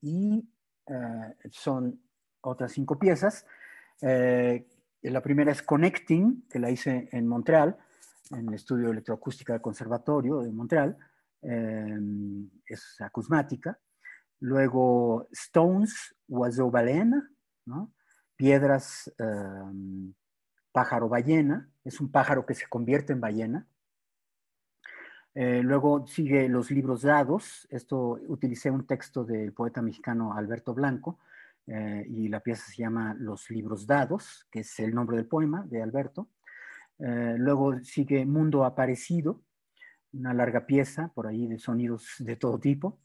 y 0.00 0.48
son 1.50 2.00
otras 2.40 2.70
cinco 2.70 3.00
piezas. 3.00 3.46
la 4.00 5.22
primera 5.24 5.50
es 5.50 5.60
Connecting, 5.60 6.46
que 6.48 6.60
la 6.60 6.70
hice 6.70 7.08
en 7.10 7.26
Montreal, 7.26 7.76
en 8.30 8.46
el 8.46 8.54
estudio 8.54 8.86
de 8.86 8.92
electroacústica 8.92 9.54
del 9.54 9.62
Conservatorio 9.62 10.42
de 10.42 10.52
Montreal. 10.52 10.96
Es 11.42 13.00
acusmática. 13.00 13.76
Luego 14.38 15.26
Stones, 15.32 16.14
Oiseau 16.28 16.70
Baleine, 16.70 17.20
¿no? 17.66 17.92
Piedras, 18.38 19.12
em, 19.18 20.14
pájaro 20.70 21.08
ballena, 21.08 21.68
es 21.82 22.00
un 22.00 22.08
pájaro 22.08 22.46
que 22.46 22.54
se 22.54 22.68
convierte 22.68 23.12
en 23.12 23.20
ballena. 23.20 23.66
Eh, 25.34 25.60
luego 25.64 26.06
sigue 26.06 26.48
Los 26.48 26.70
libros 26.70 27.02
dados, 27.02 27.66
esto 27.68 28.20
utilicé 28.28 28.70
un 28.70 28.86
texto 28.86 29.24
del 29.24 29.52
poeta 29.52 29.82
mexicano 29.82 30.34
Alberto 30.34 30.72
Blanco, 30.72 31.18
eh, 31.66 32.06
y 32.08 32.28
la 32.28 32.38
pieza 32.38 32.70
se 32.70 32.76
llama 32.76 33.16
Los 33.18 33.50
libros 33.50 33.88
dados, 33.88 34.46
que 34.52 34.60
es 34.60 34.78
el 34.78 34.94
nombre 34.94 35.16
del 35.16 35.26
poema 35.26 35.64
de 35.68 35.82
Alberto. 35.82 36.28
Eh, 37.00 37.34
luego 37.38 37.80
sigue 37.80 38.24
Mundo 38.24 38.64
Aparecido, 38.64 39.42
una 40.12 40.32
larga 40.32 40.64
pieza 40.64 41.10
por 41.12 41.26
ahí 41.26 41.48
de 41.48 41.58
sonidos 41.58 42.14
de 42.20 42.36
todo 42.36 42.60
tipo. 42.60 43.00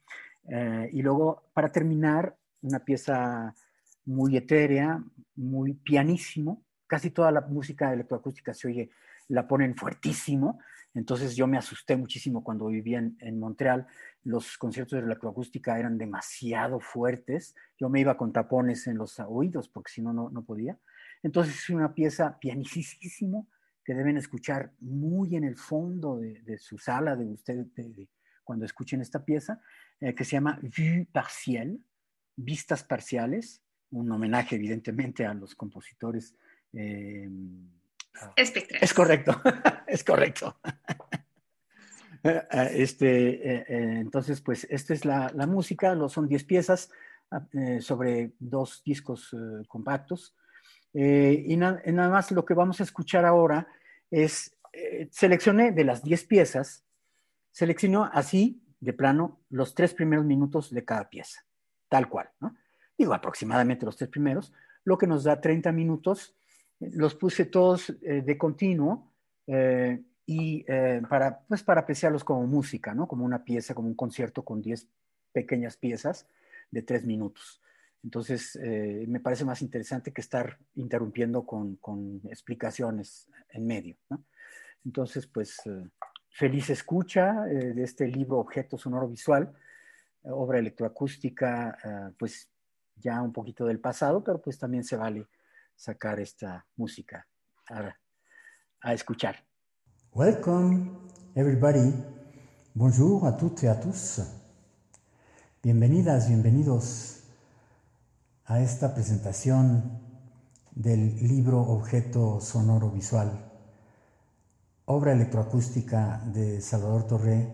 Y 0.92 1.02
luego, 1.02 1.50
para 1.54 1.72
terminar, 1.72 2.38
una 2.62 2.80
pieza 2.80 3.56
muy 4.06 4.38
etérea, 4.38 5.04
muy 5.36 5.74
pianísimo. 5.74 6.64
Casi 6.88 7.12
toda 7.12 7.32
la 7.32 7.42
música 7.42 7.92
electroacústica 7.94 8.54
se 8.54 8.68
oye, 8.68 8.90
la 9.28 9.48
ponen 9.48 9.76
fuertísimo. 9.76 10.60
Entonces 10.94 11.36
yo 11.36 11.48
me 11.48 11.58
asusté 11.58 11.96
muchísimo 11.96 12.44
cuando 12.44 12.68
vivía 12.68 13.00
en, 13.00 13.18
en 13.20 13.40
Montreal. 13.40 13.88
Los 14.24 14.58
conciertos 14.58 15.00
de 15.00 15.06
electroacústica 15.06 15.80
eran 15.80 15.98
demasiado 15.98 16.80
fuertes. 16.80 17.56
Yo 17.80 17.90
me 17.90 18.00
iba 18.00 18.16
con 18.16 18.32
tapones 18.32 18.86
en 18.88 18.98
los 18.98 19.20
oídos 19.20 19.70
porque 19.70 19.92
si 19.92 20.02
no, 20.02 20.14
no 20.14 20.44
podía. 20.44 20.78
Entonces 21.24 21.56
es 21.56 21.70
una 21.70 21.94
pieza 21.96 22.38
pianísimo 22.40 23.48
que 23.84 23.94
deben 23.94 24.18
escuchar 24.18 24.74
muy 24.80 25.36
en 25.36 25.44
el 25.44 25.58
fondo 25.58 26.18
de, 26.20 26.58
su 26.58 26.78
sala, 26.78 27.16
de 27.16 27.26
ustedes, 27.26 27.68
cuando 28.44 28.66
escuchen 28.66 29.02
esta 29.02 29.26
pieza, 29.26 29.62
eh, 30.00 30.14
que 30.16 30.24
se 30.24 30.32
llama 30.32 30.60
Vue 30.62 31.08
Partiel, 31.12 31.84
Vistas 32.36 32.84
Parciales, 32.84 33.62
un 33.94 34.12
homenaje 34.12 34.56
evidentemente 34.56 35.26
a 35.26 35.34
los 35.34 35.56
compositores. 35.56 36.36
Eh, 36.74 37.30
Es 38.82 38.94
correcto, 38.94 39.42
es 39.88 40.04
correcto. 40.04 40.58
Eh, 42.26 42.42
este, 42.76 43.50
eh, 43.50 43.66
entonces, 44.00 44.40
pues 44.40 44.66
esta 44.70 44.94
es 44.94 45.04
la, 45.04 45.30
la 45.36 45.46
música, 45.46 45.94
lo, 45.94 46.08
son 46.08 46.26
10 46.30 46.46
piezas 46.46 46.90
sobre 47.82 48.32
dos 48.40 48.82
discos 48.86 49.36
compactos. 49.68 50.34
Eh, 50.94 51.44
y, 51.48 51.58
nada 51.58 52.10
más 52.10 52.32
lo 52.32 52.46
que 52.46 52.54
vamos 52.54 52.80
a 52.80 52.84
escuchar 52.84 53.26
ahora 53.26 53.68
es, 54.12 54.56
eh, 54.72 55.08
seleccioné 55.12 55.72
de 55.72 55.84
las 55.84 56.04
10 56.04 56.26
piezas, 56.26 56.84
seleccionó 57.52 58.10
así, 58.14 58.62
de 58.80 58.94
plano, 58.94 59.40
los 59.50 59.74
tres 59.76 59.94
primeros 59.94 60.26
minutos 60.26 60.70
de 60.70 60.84
cada 60.86 61.10
pieza, 61.10 61.46
tal 61.90 62.10
cual, 62.10 62.30
¿no? 62.40 62.56
Digo, 62.98 63.14
aproximadamente 63.14 63.86
los 63.86 63.98
tres 63.98 64.10
primeros, 64.10 64.54
lo 64.84 64.98
que 64.98 65.08
nos 65.08 65.24
da 65.24 65.40
30 65.40 65.72
minutos, 65.72 66.36
los 66.80 67.16
puse 67.16 67.46
todos 67.46 67.90
eh, 68.02 68.22
de 68.26 68.38
continuo 68.38 69.12
y 70.26 70.64
para, 71.10 71.42
pues 71.42 71.64
para 71.64 71.82
apreciarlos 71.82 72.24
como 72.24 72.48
música, 72.48 72.94
¿no? 72.94 73.10
Como 73.10 73.26
una 73.26 73.44
pieza, 73.44 73.76
como 73.76 73.90
un 73.90 73.96
concierto 73.96 74.44
con 74.44 74.62
10 74.62 74.88
pequeñas 75.34 75.76
piezas 75.76 76.28
de 76.72 76.82
tres 76.82 77.06
minutos. 77.06 77.62
Entonces, 78.04 78.58
eh, 78.62 79.06
me 79.08 79.22
parece 79.22 79.46
más 79.46 79.62
interesante 79.62 80.12
que 80.12 80.22
estar 80.22 80.58
interrumpiendo 80.76 81.46
con, 81.46 82.22
explicaciones 82.30 83.30
en 83.50 83.66
medio. 83.66 83.96
Entonces, 84.84 85.26
pues, 85.26 85.60
eh, 85.66 85.90
feliz 86.30 86.70
escucha 86.70 87.50
eh, 87.50 87.74
de 87.74 87.84
este 87.84 88.08
libro 88.08 88.40
Objeto 88.40 88.78
Sonoro 88.78 89.08
Visual, 89.08 89.54
obra 90.24 90.60
electroacústica, 90.60 92.14
pues 92.18 92.48
ya 93.04 93.22
un 93.22 93.34
poquito 93.34 93.66
del 93.66 93.80
pasado, 93.80 94.24
pero 94.24 94.42
pues 94.42 94.58
también 94.58 94.84
se 94.84 94.96
vale 94.96 95.28
sacar 95.76 96.20
esta 96.20 96.66
música 96.78 97.28
a, 97.70 98.94
escuchar. 98.94 99.36
Welcome, 100.14 100.92
everybody. 101.36 101.94
Bonjour 102.74 103.28
a 103.28 103.38
tous. 103.38 104.22
Bienvenidas, 105.62 106.28
bienvenidos 106.28 107.24
a 108.46 108.60
esta 108.60 108.94
presentación 108.94 110.02
del 110.72 111.16
libro 111.28 111.62
Objeto 111.62 112.42
Sonoro 112.42 112.90
Visual, 112.90 113.52
obra 114.86 115.14
electroacústica 115.14 116.22
de 116.26 116.60
Salvador 116.62 117.08
Torre, 117.08 117.54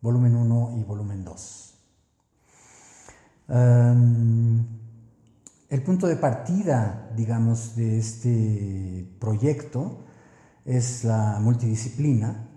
volumen 0.00 0.34
1 0.34 0.78
y 0.78 0.82
volumen 0.82 1.24
2. 1.24 1.77
El 3.48 4.66
punto 5.84 6.06
de 6.06 6.16
partida, 6.16 7.10
digamos, 7.16 7.76
de 7.76 7.98
este 7.98 9.06
proyecto 9.18 10.04
es 10.64 11.04
la 11.04 11.38
multidisciplina, 11.40 12.48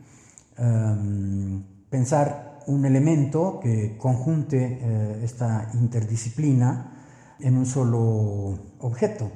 pensar 1.89 2.51
un 2.67 2.85
elemento 2.85 3.59
que 3.61 3.97
conjunte 3.97 4.79
eh, 4.81 5.21
esta 5.23 5.69
interdisciplina 5.73 6.93
en 7.39 7.57
un 7.57 7.65
solo 7.65 8.75
objeto. 8.79 9.31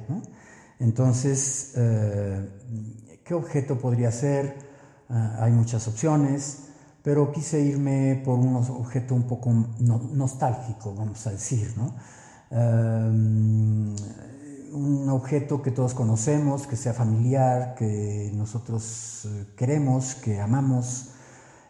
Entonces, 0.78 1.72
eh, 1.76 3.20
¿qué 3.24 3.34
objeto 3.34 3.78
podría 3.78 4.12
ser? 4.12 4.56
Ah, 5.08 5.38
hay 5.40 5.52
muchas 5.52 5.88
opciones, 5.88 6.65
pero 7.06 7.30
quise 7.30 7.60
irme 7.60 8.20
por 8.24 8.36
un 8.36 8.56
objeto 8.56 9.14
un 9.14 9.28
poco 9.28 9.52
nostálgico, 9.78 10.92
vamos 10.92 11.24
a 11.28 11.30
decir, 11.30 11.72
em, 12.50 13.94
un 14.72 15.08
objeto 15.10 15.62
que 15.62 15.70
todos 15.70 15.94
conocemos, 15.94 16.66
que 16.66 16.74
sea 16.74 16.94
familiar, 16.94 17.76
que 17.76 18.32
nosotros 18.34 19.24
eh, 19.24 19.46
queremos, 19.56 20.16
que 20.16 20.40
amamos 20.40 21.10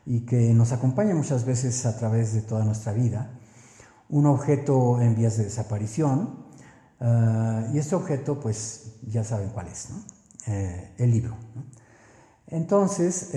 y 0.07 0.21
que 0.21 0.55
nos 0.55 0.73
acompaña 0.73 1.15
muchas 1.15 1.45
veces 1.45 1.85
a 1.85 1.99
través 1.99 2.33
de 2.33 2.41
toda 2.41 2.65
nuestra 2.65 2.95
vida. 2.95 3.31
Un 4.09 4.25
objeto 4.25 5.03
en 5.03 5.17
vías 5.17 5.37
de 5.37 5.45
desaparición, 5.45 6.47
eh, 6.99 7.73
y 7.75 7.79
este 7.79 7.95
objeto, 7.95 8.41
pues 8.41 8.95
ya 9.07 9.23
saben 9.23 9.51
cuál 9.51 9.67
es, 9.69 9.89
eh, 10.47 10.95
el 10.97 11.11
libro. 11.11 11.37
Entonces, 12.47 13.33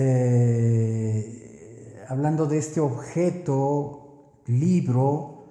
hablando 2.10 2.46
de 2.46 2.58
este 2.58 2.80
objeto, 2.80 4.40
libro, 4.46 5.44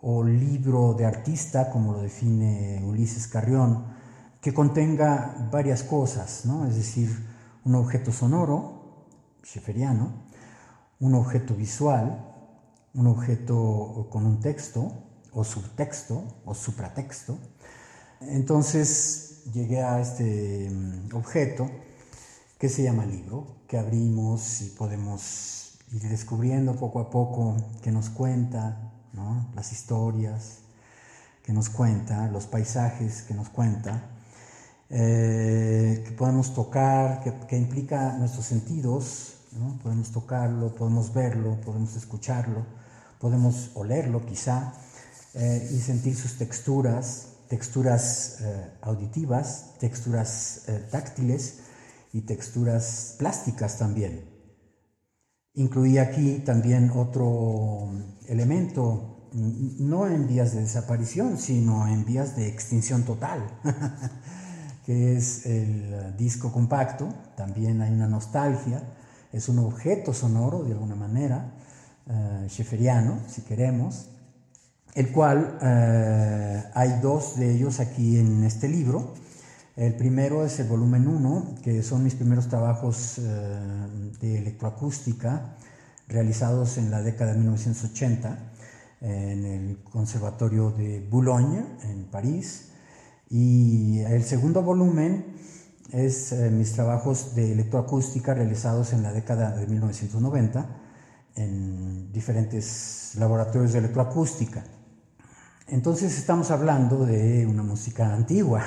o 0.00 0.24
libro 0.24 0.94
de 0.94 1.04
artista, 1.04 1.68
como 1.70 1.92
lo 1.92 2.00
define 2.00 2.82
Ulises 2.82 3.28
Carrión, 3.28 3.84
que 4.40 4.54
contenga 4.54 5.48
varias 5.52 5.82
cosas, 5.82 6.46
¿no? 6.46 6.66
es 6.66 6.76
decir, 6.76 7.10
un 7.66 7.74
objeto 7.74 8.12
sonoro, 8.12 9.04
schefferiano, 9.44 10.10
un 11.00 11.14
objeto 11.14 11.54
visual, 11.54 12.24
un 12.94 13.08
objeto 13.08 14.06
con 14.08 14.24
un 14.24 14.40
texto, 14.40 14.90
o 15.32 15.44
subtexto, 15.44 16.40
o 16.46 16.54
supratexto. 16.54 17.36
Entonces 18.22 19.42
llegué 19.52 19.82
a 19.82 20.00
este 20.00 20.70
mm, 20.70 21.14
objeto 21.14 21.70
que 22.58 22.70
se 22.70 22.84
llama 22.84 23.04
libro, 23.04 23.58
que 23.68 23.76
abrimos 23.76 24.62
y 24.62 24.70
podemos 24.70 25.65
ir 25.92 26.02
descubriendo 26.08 26.76
poco 26.76 27.00
a 27.00 27.10
poco, 27.10 27.56
que 27.82 27.90
nos 27.90 28.10
cuenta 28.10 28.92
las 29.54 29.72
historias, 29.72 30.58
que 31.42 31.52
nos 31.52 31.70
cuenta, 31.70 32.26
los 32.28 32.46
paisajes 32.46 33.22
que 33.22 33.32
nos 33.34 33.48
cuenta, 33.48 34.10
eh, 34.90 36.02
que 36.04 36.12
podemos 36.12 36.54
tocar, 36.54 37.22
que, 37.48 37.56
implica 37.56 38.16
nuestros 38.18 38.46
sentidos, 38.46 39.34
podemos 39.82 40.12
tocarlo, 40.12 40.74
podemos 40.74 41.14
verlo, 41.14 41.60
podemos 41.60 41.96
escucharlo, 41.96 42.66
podemos 43.20 43.70
olerlo 43.74 44.26
quizá 44.26 44.74
eh, 45.34 45.70
y 45.72 45.78
sentir 45.78 46.14
sus 46.16 46.36
texturas, 46.36 47.28
texturas 47.48 48.40
eh, 48.42 48.70
auditivas, 48.82 49.74
texturas 49.78 50.62
táctiles 50.90 51.60
y 52.12 52.22
texturas 52.22 53.14
plásticas 53.18 53.78
también. 53.78 54.35
Incluí 55.56 55.98
aquí 55.98 56.42
también 56.44 56.90
otro 56.94 57.90
elemento, 58.28 59.28
no 59.32 60.06
en 60.06 60.26
vías 60.26 60.52
de 60.52 60.60
desaparición, 60.60 61.38
sino 61.38 61.88
en 61.88 62.04
vías 62.04 62.36
de 62.36 62.46
extinción 62.46 63.04
total, 63.04 63.40
que 64.86 65.16
es 65.16 65.46
el 65.46 66.14
disco 66.16 66.52
compacto. 66.52 67.08
También 67.36 67.80
hay 67.80 67.92
una 67.92 68.06
nostalgia, 68.06 68.82
es 69.32 69.48
un 69.48 69.58
objeto 69.60 70.12
sonoro 70.12 70.62
de 70.62 70.72
alguna 70.72 70.94
manera, 70.94 71.52
uh, 72.06 72.48
si 72.48 73.42
queremos, 73.42 74.10
el 74.96 75.12
cual 75.12 75.58
eh, 75.60 76.64
hay 76.72 77.00
dos 77.02 77.36
de 77.36 77.54
ellos 77.54 77.80
aquí 77.80 78.18
en 78.18 78.44
este 78.44 78.66
libro. 78.66 79.14
El 79.76 79.94
primero 79.94 80.42
es 80.42 80.58
el 80.58 80.68
volumen 80.68 81.06
1, 81.06 81.56
que 81.62 81.82
son 81.82 82.02
mis 82.02 82.14
primeros 82.14 82.48
trabajos 82.48 83.18
eh, 83.18 83.22
de 84.22 84.38
electroacústica 84.38 85.54
realizados 86.08 86.78
en 86.78 86.90
la 86.90 87.02
década 87.02 87.32
de 87.32 87.40
1980 87.40 88.38
en 89.02 89.44
el 89.44 89.78
Conservatorio 89.84 90.70
de 90.70 91.06
Boulogne, 91.10 91.62
en 91.82 92.04
París. 92.04 92.70
Y 93.28 93.98
el 93.98 94.24
segundo 94.24 94.62
volumen 94.62 95.26
es 95.92 96.32
eh, 96.32 96.50
mis 96.50 96.72
trabajos 96.72 97.34
de 97.34 97.52
electroacústica 97.52 98.32
realizados 98.32 98.94
en 98.94 99.02
la 99.02 99.12
década 99.12 99.54
de 99.54 99.66
1990 99.66 100.70
en 101.34 102.10
diferentes 102.12 103.12
laboratorios 103.18 103.74
de 103.74 103.80
electroacústica. 103.80 104.64
Entonces 105.68 106.16
estamos 106.16 106.52
hablando 106.52 107.04
de 107.04 107.44
una 107.44 107.64
música 107.64 108.14
antigua, 108.14 108.62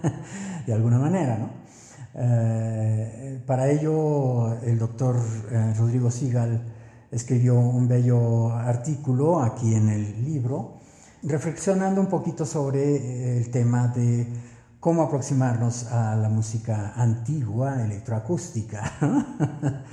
de 0.66 0.72
alguna 0.72 0.98
manera, 0.98 1.36
¿no? 1.36 1.50
Eh, 2.14 3.42
para 3.46 3.70
ello, 3.70 4.58
el 4.62 4.78
doctor 4.78 5.16
eh, 5.50 5.74
Rodrigo 5.76 6.10
Sigal 6.10 6.62
escribió 7.10 7.58
un 7.58 7.86
bello 7.88 8.52
artículo 8.52 9.42
aquí 9.42 9.74
en 9.74 9.90
el 9.90 10.24
libro, 10.24 10.78
reflexionando 11.22 12.00
un 12.00 12.06
poquito 12.06 12.46
sobre 12.46 12.96
eh, 12.96 13.36
el 13.36 13.50
tema 13.50 13.88
de 13.88 14.26
cómo 14.80 15.02
aproximarnos 15.02 15.92
a 15.92 16.16
la 16.16 16.30
música 16.30 16.94
antigua, 16.96 17.84
electroacústica. 17.84 18.92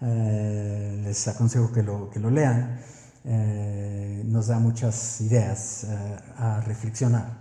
les 0.00 1.28
aconsejo 1.28 1.70
que 1.70 1.82
lo, 1.82 2.08
que 2.08 2.18
lo 2.18 2.30
lean. 2.30 2.80
Eh, 3.22 4.22
nos 4.24 4.46
da 4.46 4.58
muchas 4.58 5.20
ideas 5.20 5.84
eh, 5.84 6.16
a 6.38 6.62
reflexionar. 6.62 7.38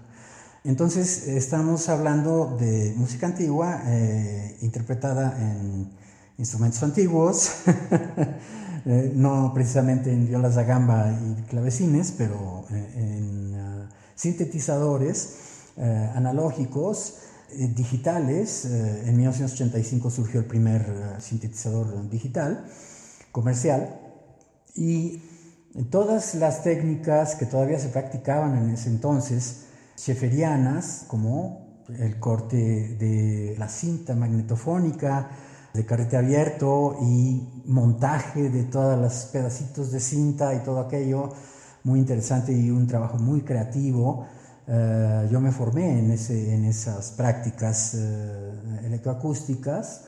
Entonces, 0.65 1.25
estamos 1.25 1.87
hablando 1.87 2.57
de 2.59 2.93
música 2.97 3.27
antigua 3.27 3.83
eh, 3.85 4.57
interpretada 4.61 5.37
en 5.39 5.89
instrumentos 6.37 6.83
antiguos, 6.83 7.51
no 9.15 9.53
precisamente 9.53 10.11
en 10.11 10.27
violas 10.27 10.55
da 10.55 10.63
gamba 10.63 11.11
y 11.11 11.43
clavecines, 11.43 12.11
pero 12.11 12.65
en 12.69 13.87
sintetizadores 14.15 15.35
analógicos, 16.15 17.19
digitales. 17.75 18.65
en 18.65 19.17
1985 19.17 20.09
surgió 20.09 20.39
el 20.39 20.45
primer 20.45 21.17
sintetizador 21.19 22.09
digital 22.09 22.65
comercial 23.31 23.99
y 24.75 25.21
Todas 25.91 26.33
las 26.33 26.63
técnicas 26.63 27.35
que 27.35 27.45
todavía 27.45 27.77
se 27.77 27.89
practicaban 27.89 28.57
en 28.57 28.71
ese 28.71 28.89
entonces, 28.89 29.65
schefferianas, 29.95 31.05
como 31.07 31.83
el 31.99 32.19
corte 32.19 32.95
de 32.97 33.55
la 33.57 33.69
cinta 33.69 34.15
magnetofónica, 34.15 35.29
de 35.73 35.85
carrete 35.85 36.17
abierto 36.17 36.97
y 37.01 37.61
montaje 37.65 38.49
de 38.49 38.63
todos 38.63 38.99
los 38.99 39.25
pedacitos 39.31 39.91
de 39.91 39.99
cinta 39.99 40.55
y 40.55 40.59
todo 40.63 40.79
aquello, 40.79 41.29
muy 41.83 41.99
interesante 41.99 42.51
y 42.51 42.71
un 42.71 42.87
trabajo 42.87 43.17
muy 43.19 43.41
creativo. 43.41 44.25
Eh, 44.67 45.27
yo 45.31 45.39
me 45.39 45.51
formé 45.51 45.99
en, 45.99 46.11
ese, 46.11 46.53
en 46.53 46.65
esas 46.65 47.11
prácticas 47.11 47.93
eh, 47.93 48.51
electroacústicas 48.85 50.05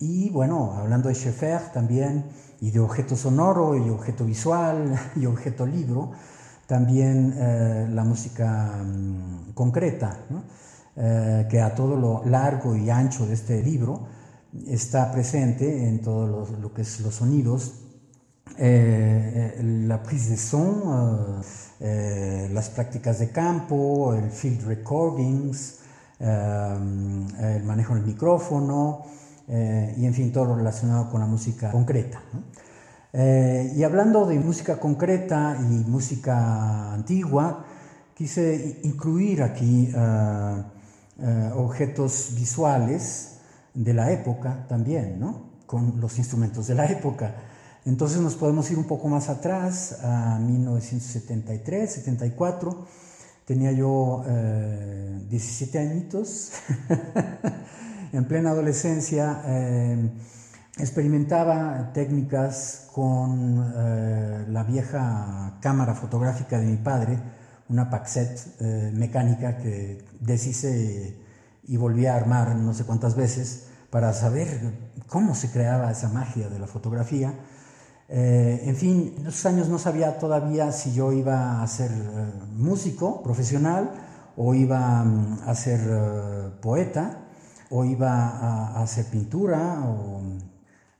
y 0.00 0.30
bueno, 0.30 0.74
hablando 0.76 1.08
de 1.08 1.14
Schaeffer 1.14 1.72
también, 1.72 2.26
y 2.60 2.70
de 2.70 2.80
objeto 2.80 3.16
sonoro 3.16 3.76
y 3.76 3.88
objeto 3.88 4.24
visual 4.24 4.98
y 5.16 5.26
objeto 5.26 5.66
libro, 5.66 6.12
también 6.66 7.34
eh, 7.36 7.88
la 7.90 8.04
música 8.04 8.82
mm, 8.84 9.52
concreta, 9.54 10.18
eh, 10.96 11.46
que 11.48 11.60
a 11.60 11.74
todo 11.74 11.96
lo 11.96 12.22
largo 12.26 12.76
y 12.76 12.90
ancho 12.90 13.26
de 13.26 13.34
este 13.34 13.62
libro 13.62 14.06
está 14.66 15.10
presente 15.10 15.88
en 15.88 16.02
todo 16.02 16.46
lo, 16.60 16.74
que 16.74 16.82
es 16.82 17.00
los 17.00 17.14
sonidos, 17.14 17.74
eh, 18.58 19.58
la 19.86 20.02
prise 20.02 20.30
de 20.30 20.36
son, 20.36 21.42
las 22.52 22.70
prácticas 22.70 23.20
de 23.20 23.30
campo, 23.30 24.14
el 24.14 24.30
field 24.30 24.66
recordings, 24.66 25.80
el 26.18 27.62
manejo 27.64 27.94
del 27.94 28.04
micrófono, 28.04 29.04
eh, 29.48 29.94
y 29.96 30.04
en 30.04 30.12
fin, 30.12 30.30
todo 30.30 30.44
lo 30.44 30.56
relacionado 30.56 31.10
con 31.10 31.20
la 31.20 31.26
música 31.26 31.70
concreta. 31.70 32.20
Eh, 33.12 33.72
y 33.74 33.82
hablando 33.82 34.26
de 34.26 34.38
música 34.38 34.78
concreta 34.78 35.56
y 35.58 35.88
música 35.88 36.92
antigua, 36.92 37.64
quise 38.14 38.80
incluir 38.82 39.42
aquí 39.42 39.90
eh, 39.96 41.50
objetos 41.56 42.32
visuales 42.34 43.38
de 43.72 43.94
la 43.94 44.12
época 44.12 44.66
también, 44.68 45.18
¿no? 45.18 45.48
con 45.64 46.00
los 46.00 46.18
instrumentos 46.18 46.66
de 46.66 46.74
la 46.74 46.86
época. 46.86 47.34
Entonces 47.86 48.20
nos 48.20 48.34
podemos 48.34 48.70
ir 48.70 48.78
un 48.78 48.86
poco 48.86 49.08
más 49.08 49.30
atrás, 49.30 50.00
a 50.02 50.38
1973, 50.38 51.90
74. 51.90 52.86
Tenía 53.46 53.72
yo 53.72 54.24
17 55.30 55.78
añitos. 55.78 56.52
en 58.12 58.24
plena 58.24 58.50
adolescencia 58.50 59.42
eh, 59.46 60.10
experimentaba 60.78 61.92
técnicas 61.92 62.88
con 62.92 63.72
eh, 63.76 64.44
la 64.48 64.64
vieja 64.64 65.58
cámara 65.60 65.94
fotográfica 65.94 66.58
de 66.58 66.66
mi 66.66 66.76
padre, 66.76 67.18
una 67.68 67.90
Paxet 67.90 68.56
eh, 68.60 68.90
mecánica 68.94 69.58
que 69.58 70.04
deshice 70.20 71.18
y 71.64 71.76
volví 71.76 72.06
a 72.06 72.16
armar 72.16 72.56
no 72.56 72.72
sé 72.72 72.84
cuántas 72.84 73.14
veces 73.14 73.68
para 73.90 74.12
saber 74.12 74.90
cómo 75.06 75.34
se 75.34 75.50
creaba 75.50 75.90
esa 75.90 76.08
magia 76.08 76.48
de 76.48 76.58
la 76.58 76.66
fotografía. 76.66 77.34
en 78.08 78.76
fin, 78.76 79.14
en 79.18 79.26
esos 79.26 79.44
años 79.44 79.68
no 79.68 79.78
sabía 79.78 80.18
todavía 80.18 80.72
si 80.72 80.94
yo 80.94 81.12
iba 81.12 81.62
a 81.62 81.66
ser 81.66 81.90
músico 82.56 83.22
profesional 83.22 83.90
o 84.36 84.54
iba 84.54 85.04
mm, 85.04 85.40
a 85.46 85.54
ser 85.54 85.80
poeta 86.62 87.27
o 87.70 87.84
iba 87.84 88.10
a, 88.10 88.82
hacer 88.82 89.06
pintura 89.06 89.82
o 89.84 90.22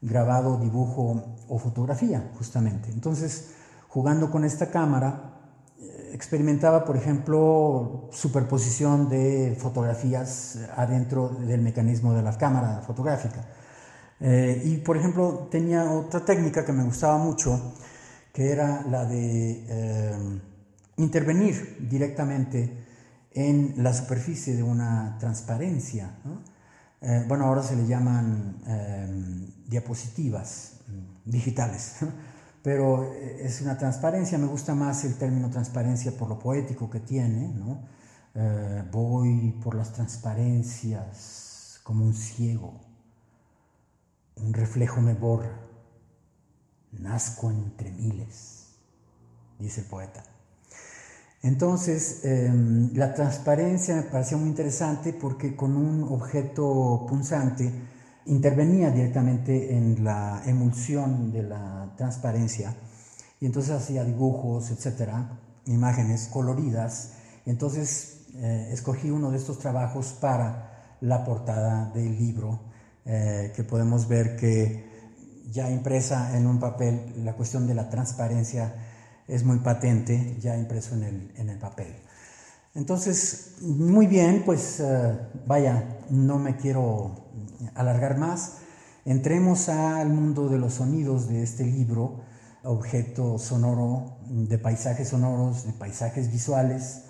grabado, 0.01 0.59
dibujo 0.59 1.37
o 1.49 1.59
fotografía, 1.59 2.31
justamente. 2.39 2.91
Entonces, 2.91 3.55
jugando 3.89 4.31
con 4.31 4.45
esta 4.45 4.71
cámara, 4.71 5.35
eh, 5.81 6.11
experimentaba, 6.13 6.85
por 6.85 6.97
ejemplo, 6.97 8.09
superposición 8.13 9.09
de 9.09 9.57
fotografías 9.59 10.59
adentro 10.77 11.29
del 11.29 11.63
mecanismo 11.63 12.13
de 12.15 12.23
la 12.23 12.37
cámara 12.37 12.83
fotográfica. 12.87 13.45
Eh, 14.21 14.63
y, 14.65 14.77
por 14.79 14.97
ejemplo, 14.97 15.49
tenía 15.51 15.91
otra 15.91 16.25
técnica 16.25 16.65
que 16.65 16.73
me 16.73 16.85
gustaba 16.85 17.19
mucho, 17.19 17.75
que 18.33 18.51
era 18.53 18.83
la 18.83 19.05
de 19.05 19.65
eh, 19.69 20.41
intervenir 20.97 21.89
directamente 21.89 22.87
en 23.33 23.75
la 23.79 23.93
superficie 23.93 24.55
de 24.57 24.63
una 24.63 25.17
transparencia. 25.19 26.11
Eh, 27.01 27.25
bueno, 27.29 27.45
ahora 27.45 27.63
se 27.63 27.77
le 27.77 27.87
llaman 27.87 28.61
em, 28.67 29.51
diapositivas 29.69 30.81
mm, 30.89 31.31
digitales, 31.31 31.97
pero 32.63 33.05
eh, 33.13 33.47
es 33.47 33.61
una 33.61 33.79
transparencia, 33.79 34.37
me 34.37 34.47
gusta 34.47 34.75
más 34.75 35.05
el 35.05 35.17
término 35.17 35.49
transparencia 35.49 36.13
por 36.17 36.29
lo 36.29 36.39
poético 36.39 36.91
que 36.91 37.01
tiene, 37.01 37.55
eh, 38.35 38.85
voy 38.91 39.53
por 39.63 39.77
las 39.77 39.93
transparencias 39.93 41.81
como 41.85 42.05
un 42.05 42.15
ciego, 42.15 42.81
un 44.37 44.53
reflejo 44.53 45.01
me 45.01 45.15
borra, 45.15 45.57
nazco 46.93 47.51
entre 47.51 47.93
miles, 47.93 48.75
dice 49.59 49.83
el 49.83 49.87
poeta. 49.87 50.25
Entonces, 51.42 52.24
em, 52.24 52.92
la 52.94 53.14
transparencia 53.14 53.94
me 53.96 54.03
parecía 54.03 54.37
muy 54.37 54.48
interesante 54.48 55.12
porque 55.12 55.55
con 55.55 55.77
un 55.77 56.03
objeto 56.05 57.07
punzante 57.09 57.72
intervenía 58.27 58.90
directamente 58.90 59.77
en 59.77 60.05
la 60.05 60.42
emulsión 60.46 61.33
de 61.33 61.42
la 61.44 61.94
transparencia 61.96 62.74
y 63.40 63.46
entonces 63.46 63.72
hacía 63.72 64.05
dibujos, 64.05 64.70
etcétera, 64.70 65.38
imágenes 65.66 66.29
coloridas. 66.29 67.12
Entonces, 67.46 68.27
eh, 68.35 68.70
escogí 68.72 69.11
uno 69.11 69.31
de 69.31 69.38
estos 69.38 69.59
trabajos 69.59 70.12
para 70.20 70.96
la 71.01 71.24
portada 71.24 71.90
del 71.94 72.18
libro, 72.18 72.61
eh, 73.05 73.53
que 73.55 73.62
podemos 73.62 74.09
ver 74.09 74.37
que 74.37 74.88
ya 75.51 75.70
impresa 75.70 76.37
en 76.37 76.46
un 76.46 76.59
papel 76.59 77.24
la 77.24 77.35
cuestión 77.35 77.66
de 77.66 77.74
la 77.74 77.88
transparencia 77.88 78.74
es 79.29 79.45
muy 79.45 79.59
patente 79.59 80.37
ya 80.41 80.57
impreso 80.57 80.95
en 80.95 81.05
el, 81.05 81.33
en 81.37 81.51
el 81.51 81.59
papel. 81.59 81.95
Entonces, 82.75 83.57
muy 83.61 84.07
bien, 84.07 84.43
pues 84.45 84.81
eh, 84.81 85.19
vaya, 85.47 85.99
no 86.11 86.38
me 86.38 86.57
quiero 86.57 87.29
alargar 87.75 88.19
más. 88.19 88.59
Entremos 89.05 89.69
al 89.69 90.09
mundo 90.11 90.49
de 90.49 90.59
los 90.59 90.75
sonidos 90.75 91.29
de 91.29 91.43
este 91.43 91.64
libro, 91.64 92.21
objeto 92.62 93.38
sonoro, 93.38 94.19
de 94.29 94.59
paisajes 94.59 95.09
sonoros, 95.09 95.67
de 95.67 95.73
paisajes 95.73 96.31
visuales. 96.31 97.05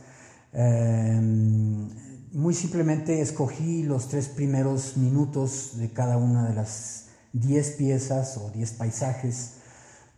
Em, 0.53 1.89
muy 2.33 2.55
simplemente 2.55 3.21
escogí 3.21 3.83
los 3.83 4.09
tres 4.09 4.29
primeros 4.29 4.97
minutos 4.97 5.73
de 5.77 5.93
cada 5.93 6.17
una 6.17 6.49
de 6.49 6.55
las 6.55 7.09
diez 7.33 7.73
piezas 7.73 8.37
o 8.39 8.51
diez 8.51 8.73
paisajes 8.73 9.58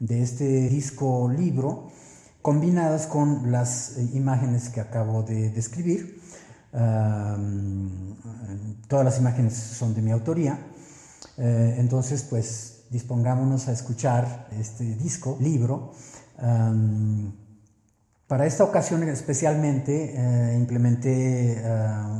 de 0.00 0.22
este 0.22 0.68
disco 0.70 1.30
libro, 1.30 1.90
combinadas 2.42 3.06
con 3.06 3.52
las 3.52 3.98
eh, 3.98 4.08
imágenes 4.14 4.70
que 4.70 4.80
acabo 4.80 5.22
de 5.22 5.50
describir. 5.50 6.18
todas 8.88 9.04
las 9.04 9.18
imágenes 9.18 9.54
son 9.54 9.94
de 9.94 10.02
mi 10.02 10.10
autoría. 10.10 10.58
Eh, 11.36 11.76
entonces, 11.78 12.22
pues 12.22 12.84
dispongámonos 12.90 13.68
a 13.68 13.72
escuchar 13.72 14.48
este 14.58 14.96
disco, 14.96 15.36
libro. 15.40 15.92
para 18.26 18.46
esta 18.46 18.64
ocasión 18.64 19.02
especialmente 19.02 20.14
eh, 20.16 20.56
implementé 20.56 21.62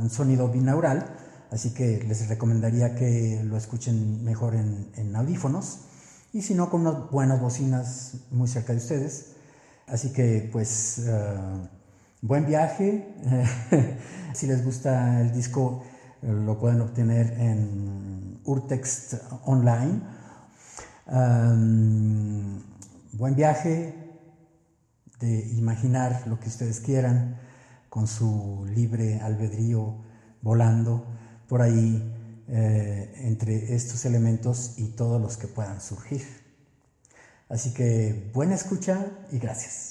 un 0.01 0.09
sonido 0.09 0.49
binaural, 0.49 1.05
así 1.49 1.73
que 1.73 2.03
les 2.07 2.27
recomendaría 2.27 2.93
que 2.95 3.41
lo 3.43 3.57
escuchen 3.57 4.23
mejor 4.23 4.53
en 4.55 5.15
audífonos 5.15 5.90
y 6.33 6.41
si 6.41 6.53
no, 6.53 6.69
con 6.69 6.81
unas 6.81 7.09
buenas 7.11 7.41
bocinas 7.41 8.13
muy 8.31 8.47
cerca 8.47 8.73
de 8.73 8.79
ustedes. 8.79 9.33
Así 9.87 10.13
que 10.13 10.49
pues 10.51 10.99
eh, 11.05 11.37
buen 12.21 12.45
viaje. 12.45 13.05
si 14.33 14.47
les 14.47 14.63
gusta 14.63 15.21
el 15.21 15.33
disco, 15.33 15.83
eh, 16.21 16.31
lo 16.31 16.57
pueden 16.57 16.81
obtener 16.81 17.33
en 17.39 18.39
Urtext 18.45 19.15
Online. 19.45 20.01
buen 23.13 23.35
viaje 23.35 23.93
de 25.19 25.47
imaginar 25.57 26.23
lo 26.27 26.39
que 26.39 26.47
ustedes 26.47 26.79
quieran 26.79 27.37
con 27.89 28.07
su 28.07 28.65
libre 28.73 29.19
albedrío 29.19 29.97
volando 30.41 31.05
por 31.47 31.61
ahí 31.61 32.20
eh, 32.53 33.09
entre 33.15 33.73
estos 33.75 34.03
elementos 34.03 34.73
y 34.75 34.89
todos 34.89 35.21
los 35.21 35.37
que 35.37 35.47
puedan 35.47 35.79
surgir. 35.79 36.21
Así 37.47 37.73
que 37.73 38.29
buena 38.33 38.55
escucha 38.55 39.07
y 39.31 39.39
gracias. 39.39 39.90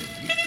Get 0.00 0.43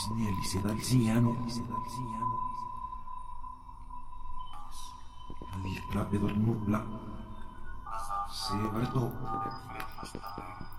Wisnieli 0.00 0.44
sedal 0.48 0.80
siyano. 0.80 1.36
Ali 5.52 5.76
klapedor 5.92 6.32
nubla. 6.40 6.80
Severto. 8.32 9.12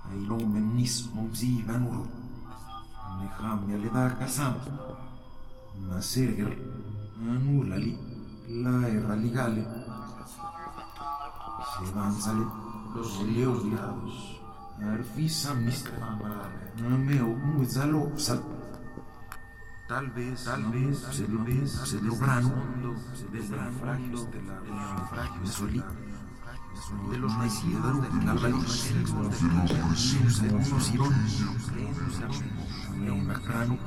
Ay 0.09 0.25
lo 0.25 0.41
menis 0.41 1.13
momsi 1.13 1.61
vanuro. 1.61 2.09
Neham 3.21 3.69
ya 3.69 3.77
leda 3.77 4.09
kasam. 4.17 4.57
Naseger. 5.85 6.57
Anulali. 7.21 7.93
La 8.49 8.89
erra 8.89 9.15
ligale. 9.21 9.61
Se 11.77 11.85
van 11.93 12.13
sale 12.17 12.45
los 12.95 13.21
leos 13.29 13.61
liados. 13.69 14.41
Arfisa 14.81 15.53
mistra. 15.53 16.17
Ameo 16.81 17.37
muizalo 17.37 18.17
sal. 18.17 18.60
Tal 19.91 20.09
vez, 20.11 20.45
tal 20.45 20.63
vez, 20.71 20.99
se 21.11 21.27
lo 21.27 21.43
vez, 21.43 21.69
se 21.69 22.01
lograron 22.01 22.53
del 23.33 23.51
naufragio, 23.51 24.25
de 24.25 24.41
la 24.41 24.85
naufragio 24.93 25.41
de 25.67 25.83
de 27.11 27.17
los 27.17 27.37
nacidos 27.37 28.01
de 28.01 28.25
la 28.25 28.33
raíz, 28.35 28.93
de 28.93 30.49
los 30.49 30.69
de 33.01 33.11
un 33.11 33.29
arcano, 33.31 33.77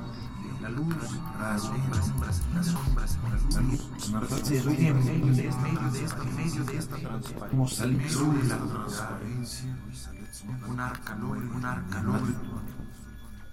la 0.61 0.68
luz, 0.68 0.94
las 1.40 1.62
sombras, 1.62 2.12
las 2.55 2.66
sombras, 2.66 3.18
la 3.55 3.61
luz, 3.62 4.11
marcarse 4.11 4.61
hoy 4.61 4.86
en 4.86 5.07
medio 5.07 5.32
de 5.32 5.48
esta, 5.48 6.98
de 6.98 7.12
de 7.86 8.05
transparencia, 8.68 9.74
un 10.68 10.80
arcano, 10.80 11.30
un 11.30 11.64
arcano, 11.64 12.20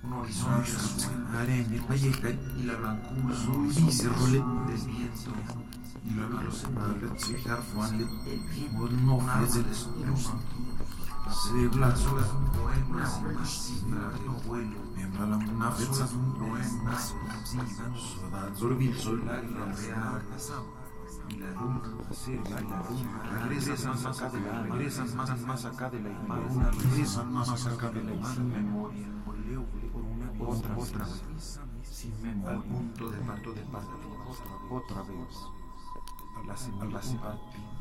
un 0.04 0.14
horizonte 0.14 0.72
arena, 1.38 1.86
valleca 1.88 2.30
y 2.30 2.64
la 2.64 2.76
blancura 2.76 3.36
y 3.88 3.91
se 3.91 4.10
role 4.10 4.43
del 4.68 4.88
viento 4.88 5.32
y 6.04 6.14
la 6.16 6.28
luz 6.28 6.66
se 7.18 7.38
jarfuanle 7.38 8.08
no 9.06 9.16
ofrece 9.18 9.64
luz 10.08 10.32
se 11.32 11.68
blazo 11.68 12.18
poemas 12.58 13.22
no 14.26 14.34
vuelo 14.47 14.78
membra 14.95 15.28
la 15.28 15.38
una 15.38 15.72
fecha 15.72 16.08
poemas 16.39 17.16
sodan 17.95 18.56
zorbil 18.56 18.95
sol 18.97 19.24
la 19.26 19.36
real 19.36 20.22
y 21.30 21.36
la 21.36 21.52
luz 21.52 22.18
se 22.18 22.38
va 22.38 22.62
la 22.62 22.84
luz 22.89 23.49
regresan 23.49 24.04
más 24.04 24.22
acá 24.22 24.30
de 24.30 24.41
la 24.41 24.64
regresan 24.64 25.16
más 25.16 25.41
más 25.41 25.66
acá 25.66 25.89
de 25.89 26.02
la 26.02 26.10
imagen. 26.10 26.72
regresan 26.80 27.32
más 27.32 27.66
acá 27.68 27.89
de 27.91 28.04
la 28.04 28.14
imagen. 28.14 28.49
memoria 28.49 29.08
otra, 30.48 30.78
otra 30.78 31.06
vez, 31.06 31.60
sin 31.84 32.22
memoria, 32.22 32.58
al 32.58 32.64
punto 32.64 33.10
de 33.10 33.18
parto 33.20 33.54
de 33.54 33.62
parte, 33.64 33.89
otra, 34.28 34.76
otra 34.76 35.02
vez, 35.04 35.38
la 36.48 36.58
semilla, 36.58 36.86
la 36.86 37.02
simpatía, 37.02 37.72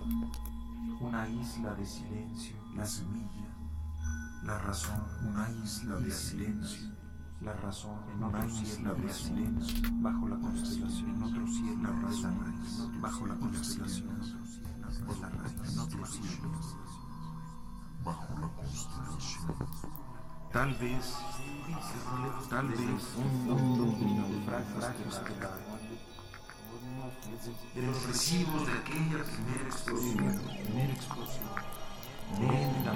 una 1.01 1.29
isla 1.29 1.75
de 1.75 1.87
silencio, 1.87 2.57
la 2.75 2.87
semilla, 2.87 3.57
la 4.45 4.59
razón, 4.59 5.03
una 5.27 5.51
isla 5.65 5.97
de 5.97 6.11
silencio, 6.11 6.91
la 7.41 7.55
razón 7.55 7.99
en 8.13 8.23
una 8.23 8.47
isla 8.47 8.93
de 8.93 9.13
silencio, 9.13 9.89
bajo 9.95 10.29
la 10.29 10.37
constelación, 10.37 11.11
en 11.17 11.23
otro 11.23 11.47
cielo, 11.47 11.83
la 11.83 12.01
razón, 12.01 13.01
bajo 13.01 13.27
la 13.27 13.35
constelación, 13.37 14.21
por 15.07 15.19
la 15.19 15.29
raíz, 15.31 15.73
en 15.73 15.79
otro 15.79 16.07
cielo, 16.07 16.51
bajo 18.05 18.41
la 18.41 18.49
constelación. 18.49 19.57
Tal 20.53 20.75
vez, 20.75 21.17
tal 22.49 22.69
vez 22.69 22.79
un 23.17 23.47
mundo 23.47 23.85
de 27.75 27.83
los 27.83 28.07
residuos 28.07 28.67
de 28.67 28.73
aquella 28.73 29.25
primera 29.25 29.65
explosión, 29.65 30.41
primera 30.65 30.93
explosión, 30.93 31.49
lenta 32.39 32.93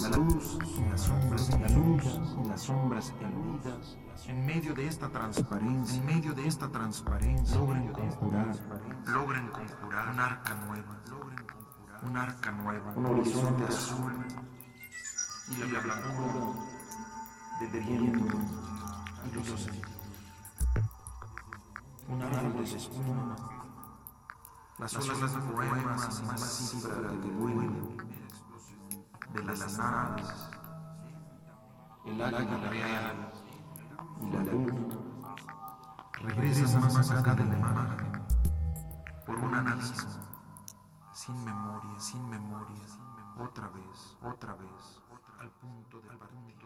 la 0.00 0.08
luz, 0.10 0.58
las 0.90 1.00
sombras, 1.00 1.60
la 1.60 1.68
luz, 1.68 2.04
las 2.46 2.60
sombras 2.62 3.12
envidas, 3.20 3.96
en 4.26 4.46
medio 4.46 4.74
de 4.74 4.86
esta 4.86 5.08
transparencia, 5.08 5.98
en 5.98 6.06
medio 6.06 6.34
de 6.34 6.46
esta 6.46 6.68
transparencia, 6.68 7.56
logren 7.56 7.88
conjurar, 7.88 8.56
conjurar 9.52 10.08
un 10.12 10.20
arca 10.20 10.54
nueva, 10.66 11.02
un 12.02 12.16
arca 12.16 12.50
nueva, 12.52 12.92
un 12.94 13.06
horizonte 13.06 13.64
azul 13.64 14.12
y 15.50 15.56
la 15.56 15.80
blancura 15.80 16.52
del 17.60 17.84
viento 17.84 18.36
y 19.24 19.34
los. 19.34 19.68
Un 22.08 22.22
árbol 22.22 22.64
de 22.64 22.76
espuma, 22.76 23.36
las 24.78 24.94
olas 24.96 25.32
poemas 25.32 26.22
más 26.22 26.40
cifras 26.40 26.98
del 26.98 27.32
vuelo, 27.32 27.96
de 29.34 29.44
las 29.44 29.78
naves, 29.78 30.50
el 32.06 32.22
águila 32.22 32.70
real 32.70 33.32
y 34.22 34.30
la 34.30 34.42
luna 34.44 34.98
regresan 36.12 36.82
más 36.82 37.10
acá 37.10 37.34
de 37.34 37.44
la 37.44 37.58
imagen 37.58 38.22
por 39.26 39.38
una 39.38 39.62
nariz 39.62 40.06
sin 41.12 41.44
memoria, 41.44 42.00
sin 42.00 42.28
memoria, 42.30 42.84
otra 43.38 43.68
vez, 43.68 44.16
otra 44.22 44.54
vez 44.54 45.02
al 45.38 45.50
punto 45.52 46.00
de 46.00 46.08
partido 46.18 46.57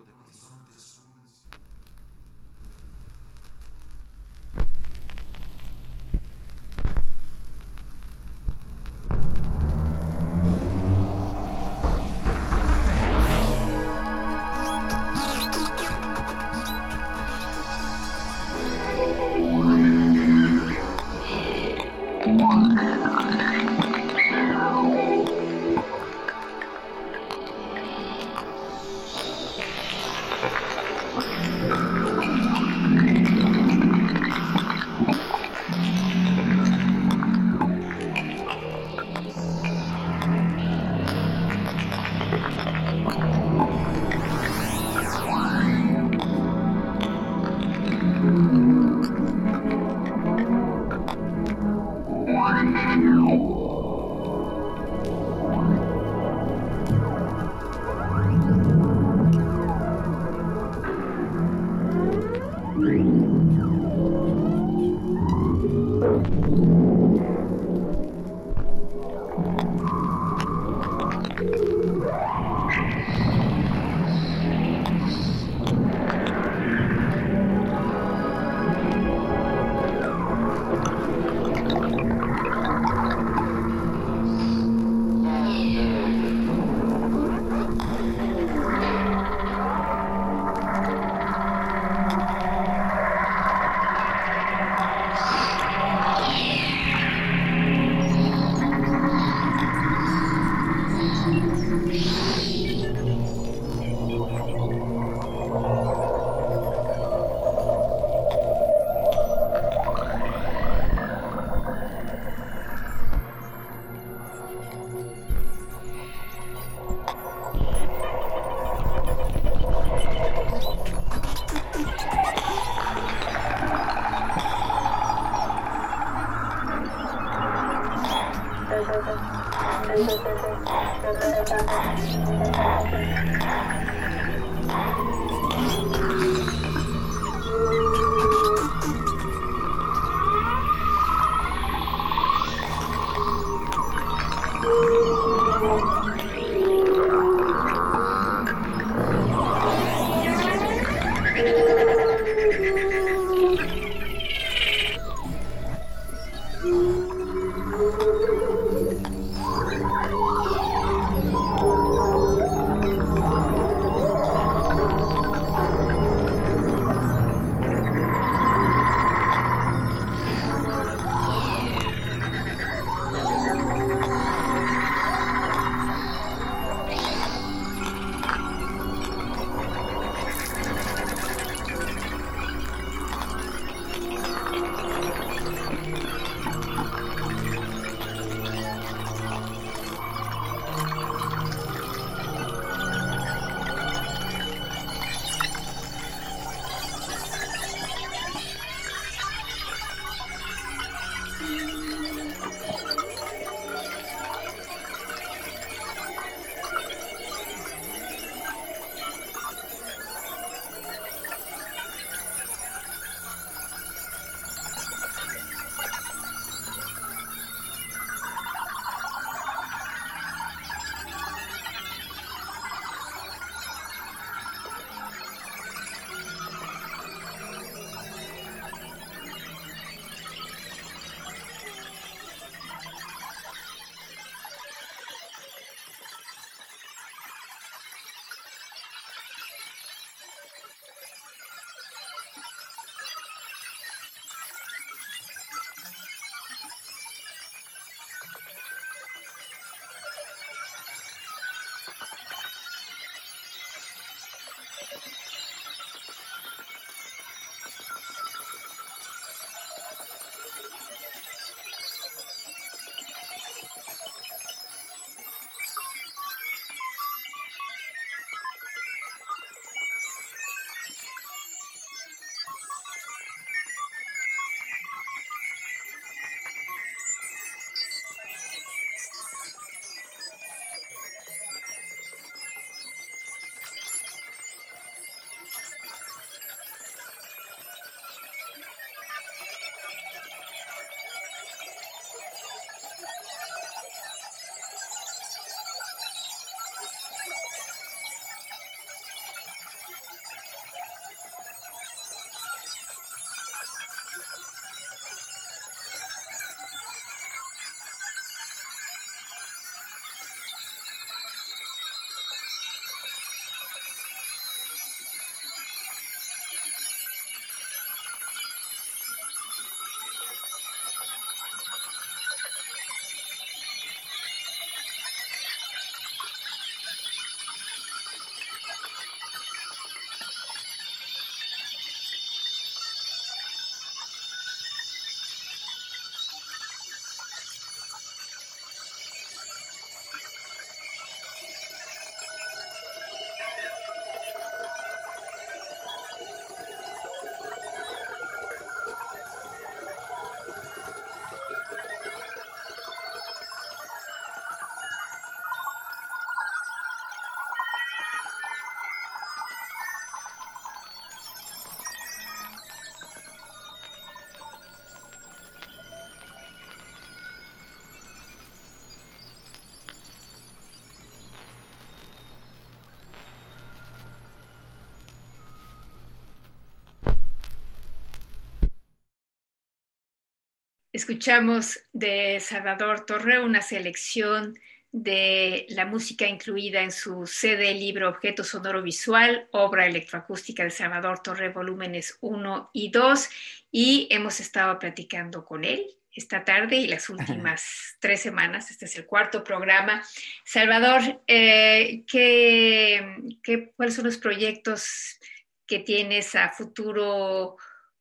Escuchamos 381.02 381.80
de 381.92 382.38
Salvador 382.38 383.04
Torre 383.04 383.40
una 383.40 383.60
selección 383.60 384.56
de 384.92 385.66
la 385.70 385.84
música 385.84 386.28
incluida 386.28 386.80
en 386.80 386.92
su 386.92 387.26
CD 387.26 387.74
libro 387.74 388.08
Objeto 388.08 388.44
Sonoro 388.44 388.84
Visual, 388.84 389.48
obra 389.50 389.86
electroacústica 389.86 390.62
de 390.62 390.70
Salvador 390.70 391.18
Torre, 391.20 391.48
volúmenes 391.48 392.18
1 392.20 392.70
y 392.72 392.92
2, 392.92 393.28
y 393.72 394.06
hemos 394.12 394.38
estado 394.38 394.78
platicando 394.78 395.44
con 395.44 395.64
él 395.64 395.84
esta 396.14 396.44
tarde 396.44 396.76
y 396.76 396.86
las 396.86 397.10
últimas 397.10 397.96
tres 397.98 398.20
semanas. 398.20 398.70
Este 398.70 398.84
es 398.84 398.96
el 398.96 399.04
cuarto 399.04 399.42
programa. 399.42 400.04
Salvador, 400.44 401.20
eh, 401.26 402.04
¿qué, 402.06 403.16
qué, 403.42 403.72
cuáles 403.74 403.96
son 403.96 404.04
los 404.04 404.18
proyectos 404.18 405.18
que 405.66 405.80
tienes 405.80 406.36
a 406.36 406.50
futuro 406.50 407.56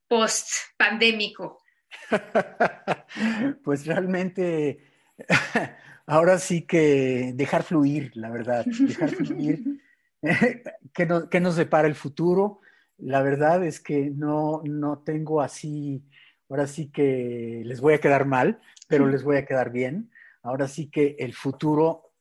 post-pandémico? 0.07 1.60
pues 3.63 3.85
realmente, 3.85 4.79
ahora 6.05 6.39
sí 6.39 6.63
que 6.63 7.33
dejar 7.35 7.63
fluir, 7.63 8.11
la 8.15 8.29
verdad, 8.29 8.65
dejar 8.65 9.09
fluir. 9.09 9.81
¿Qué, 10.93 11.05
no, 11.05 11.29
¿Qué, 11.29 11.39
nos 11.39 11.55
depara 11.55 11.87
el 11.87 11.95
futuro? 11.95 12.59
La 12.97 13.21
verdad 13.23 13.63
es 13.65 13.79
que 13.79 14.11
no, 14.11 14.61
no 14.65 14.99
tengo 14.99 15.41
así, 15.41 16.05
ahora 16.49 16.67
sí 16.67 16.91
que 16.91 17.63
les 17.65 17.81
voy 17.81 17.95
a 17.95 17.99
quedar 17.99 18.25
mal, 18.25 18.61
pero 18.87 19.07
les 19.07 19.23
voy 19.23 19.37
a 19.37 19.45
quedar 19.45 19.71
bien. 19.71 20.11
Ahora 20.43 20.67
sí 20.67 20.89
que 20.89 21.15
el 21.19 21.33
futuro 21.33 22.11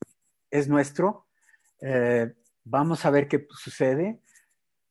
es 0.50 0.68
nuestro. 0.68 1.26
Eh, 1.80 2.32
vamos 2.64 3.04
a 3.04 3.10
ver 3.10 3.28
qué 3.28 3.46
sucede. 3.50 4.20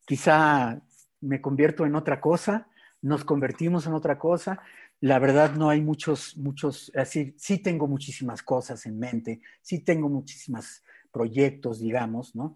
Quizá 0.06 0.82
me 1.22 1.42
convierto 1.42 1.86
en 1.86 1.96
otra 1.96 2.20
cosa, 2.22 2.68
nos 3.02 3.24
convertimos 3.26 3.86
en 3.88 3.94
otra 3.94 4.18
cosa. 4.18 4.62
La 5.00 5.20
verdad 5.20 5.56
no 5.56 5.70
hay 5.70 5.82
muchos, 5.82 6.38
muchos, 6.38 6.92
así, 6.96 7.34
sí 7.38 7.60
tengo 7.60 7.88
muchísimas 7.88 8.44
cosas 8.44 8.86
en 8.86 9.00
mente, 9.00 9.42
sí 9.62 9.80
tengo 9.80 10.10
muchísimos 10.10 10.84
proyectos, 11.12 11.80
digamos, 11.80 12.36
¿no? 12.36 12.56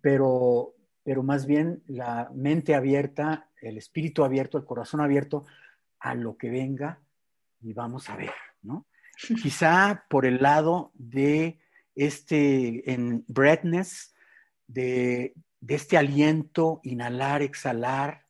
Pero, 0.00 0.74
pero 1.02 1.22
más 1.22 1.46
bien 1.46 1.82
la 1.86 2.30
mente 2.34 2.74
abierta, 2.74 3.50
el 3.60 3.78
espíritu 3.78 4.24
abierto, 4.24 4.58
el 4.58 4.64
corazón 4.64 5.00
abierto 5.00 5.44
a 6.00 6.14
lo 6.14 6.36
que 6.36 6.50
venga 6.50 7.00
y 7.60 7.72
vamos 7.72 8.08
a 8.08 8.16
ver, 8.16 8.32
¿no? 8.62 8.86
Quizá 9.42 10.04
por 10.08 10.26
el 10.26 10.42
lado 10.42 10.92
de 10.94 11.58
este, 11.94 12.92
en 12.92 13.24
breadness, 13.26 14.14
de, 14.66 15.34
este 15.66 15.96
aliento, 15.96 16.80
inhalar, 16.84 17.42
exhalar, 17.42 18.25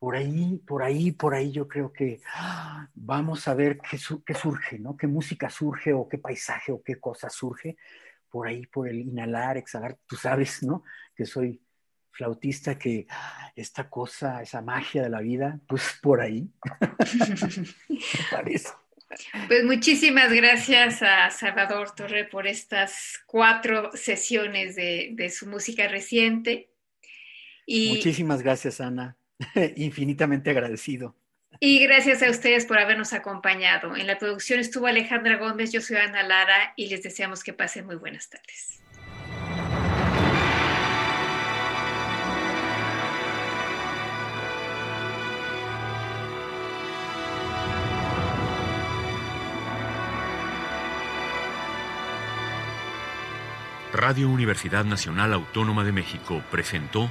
por 0.00 0.16
ahí, 0.16 0.58
por 0.66 0.82
ahí, 0.82 1.12
por 1.12 1.34
ahí 1.34 1.52
yo 1.52 1.68
creo 1.68 1.92
que 1.92 2.22
¡ah! 2.32 2.88
vamos 2.94 3.46
a 3.46 3.54
ver 3.54 3.78
qué, 3.78 3.98
qué, 4.24 4.34
surge, 4.34 4.78
¿no? 4.78 4.96
Qué 4.96 5.06
música 5.06 5.50
surge 5.50 5.92
o 5.92 6.08
qué 6.08 6.16
paisaje 6.16 6.72
o 6.72 6.82
qué 6.82 6.98
cosa 6.98 7.28
surge, 7.28 7.76
por 8.30 8.48
ahí, 8.48 8.66
por 8.66 8.88
el 8.88 8.98
inhalar, 8.98 9.58
exhalar. 9.58 9.98
Tú 10.06 10.16
sabes, 10.16 10.62
¿no? 10.62 10.84
Que 11.14 11.26
soy 11.26 11.60
flautista, 12.12 12.78
que 12.78 13.06
¡ah! 13.10 13.52
esta 13.54 13.90
cosa, 13.90 14.40
esa 14.40 14.62
magia 14.62 15.02
de 15.02 15.10
la 15.10 15.20
vida, 15.20 15.60
pues 15.68 15.98
por 16.00 16.22
ahí, 16.22 16.50
me 17.90 17.98
parece. 18.30 18.70
Pues 19.48 19.64
muchísimas 19.64 20.32
gracias 20.32 21.02
a 21.02 21.28
Salvador 21.30 21.94
Torre 21.94 22.24
por 22.24 22.46
estas 22.46 23.20
cuatro 23.26 23.90
sesiones 23.92 24.76
de, 24.76 25.30
su 25.30 25.46
música 25.46 25.88
reciente. 25.88 26.70
Y, 27.66 27.90
muchísimas 27.90 28.40
gracias, 28.40 28.80
Ana. 28.80 29.19
Infinitamente 29.76 30.50
agradecido. 30.50 31.14
Y 31.58 31.80
gracias 31.80 32.22
a 32.22 32.30
ustedes 32.30 32.64
por 32.64 32.78
habernos 32.78 33.12
acompañado. 33.12 33.96
En 33.96 34.06
la 34.06 34.18
producción 34.18 34.60
estuvo 34.60 34.86
Alejandra 34.86 35.36
Gómez, 35.36 35.72
yo 35.72 35.80
soy 35.80 35.96
Ana 35.96 36.22
Lara 36.22 36.72
y 36.76 36.88
les 36.88 37.02
deseamos 37.02 37.42
que 37.42 37.52
pasen 37.52 37.86
muy 37.86 37.96
buenas 37.96 38.30
tardes. 38.30 38.80
Radio 53.92 54.30
Universidad 54.30 54.84
Nacional 54.84 55.32
Autónoma 55.32 55.84
de 55.84 55.92
México 55.92 56.42
presentó 56.50 57.10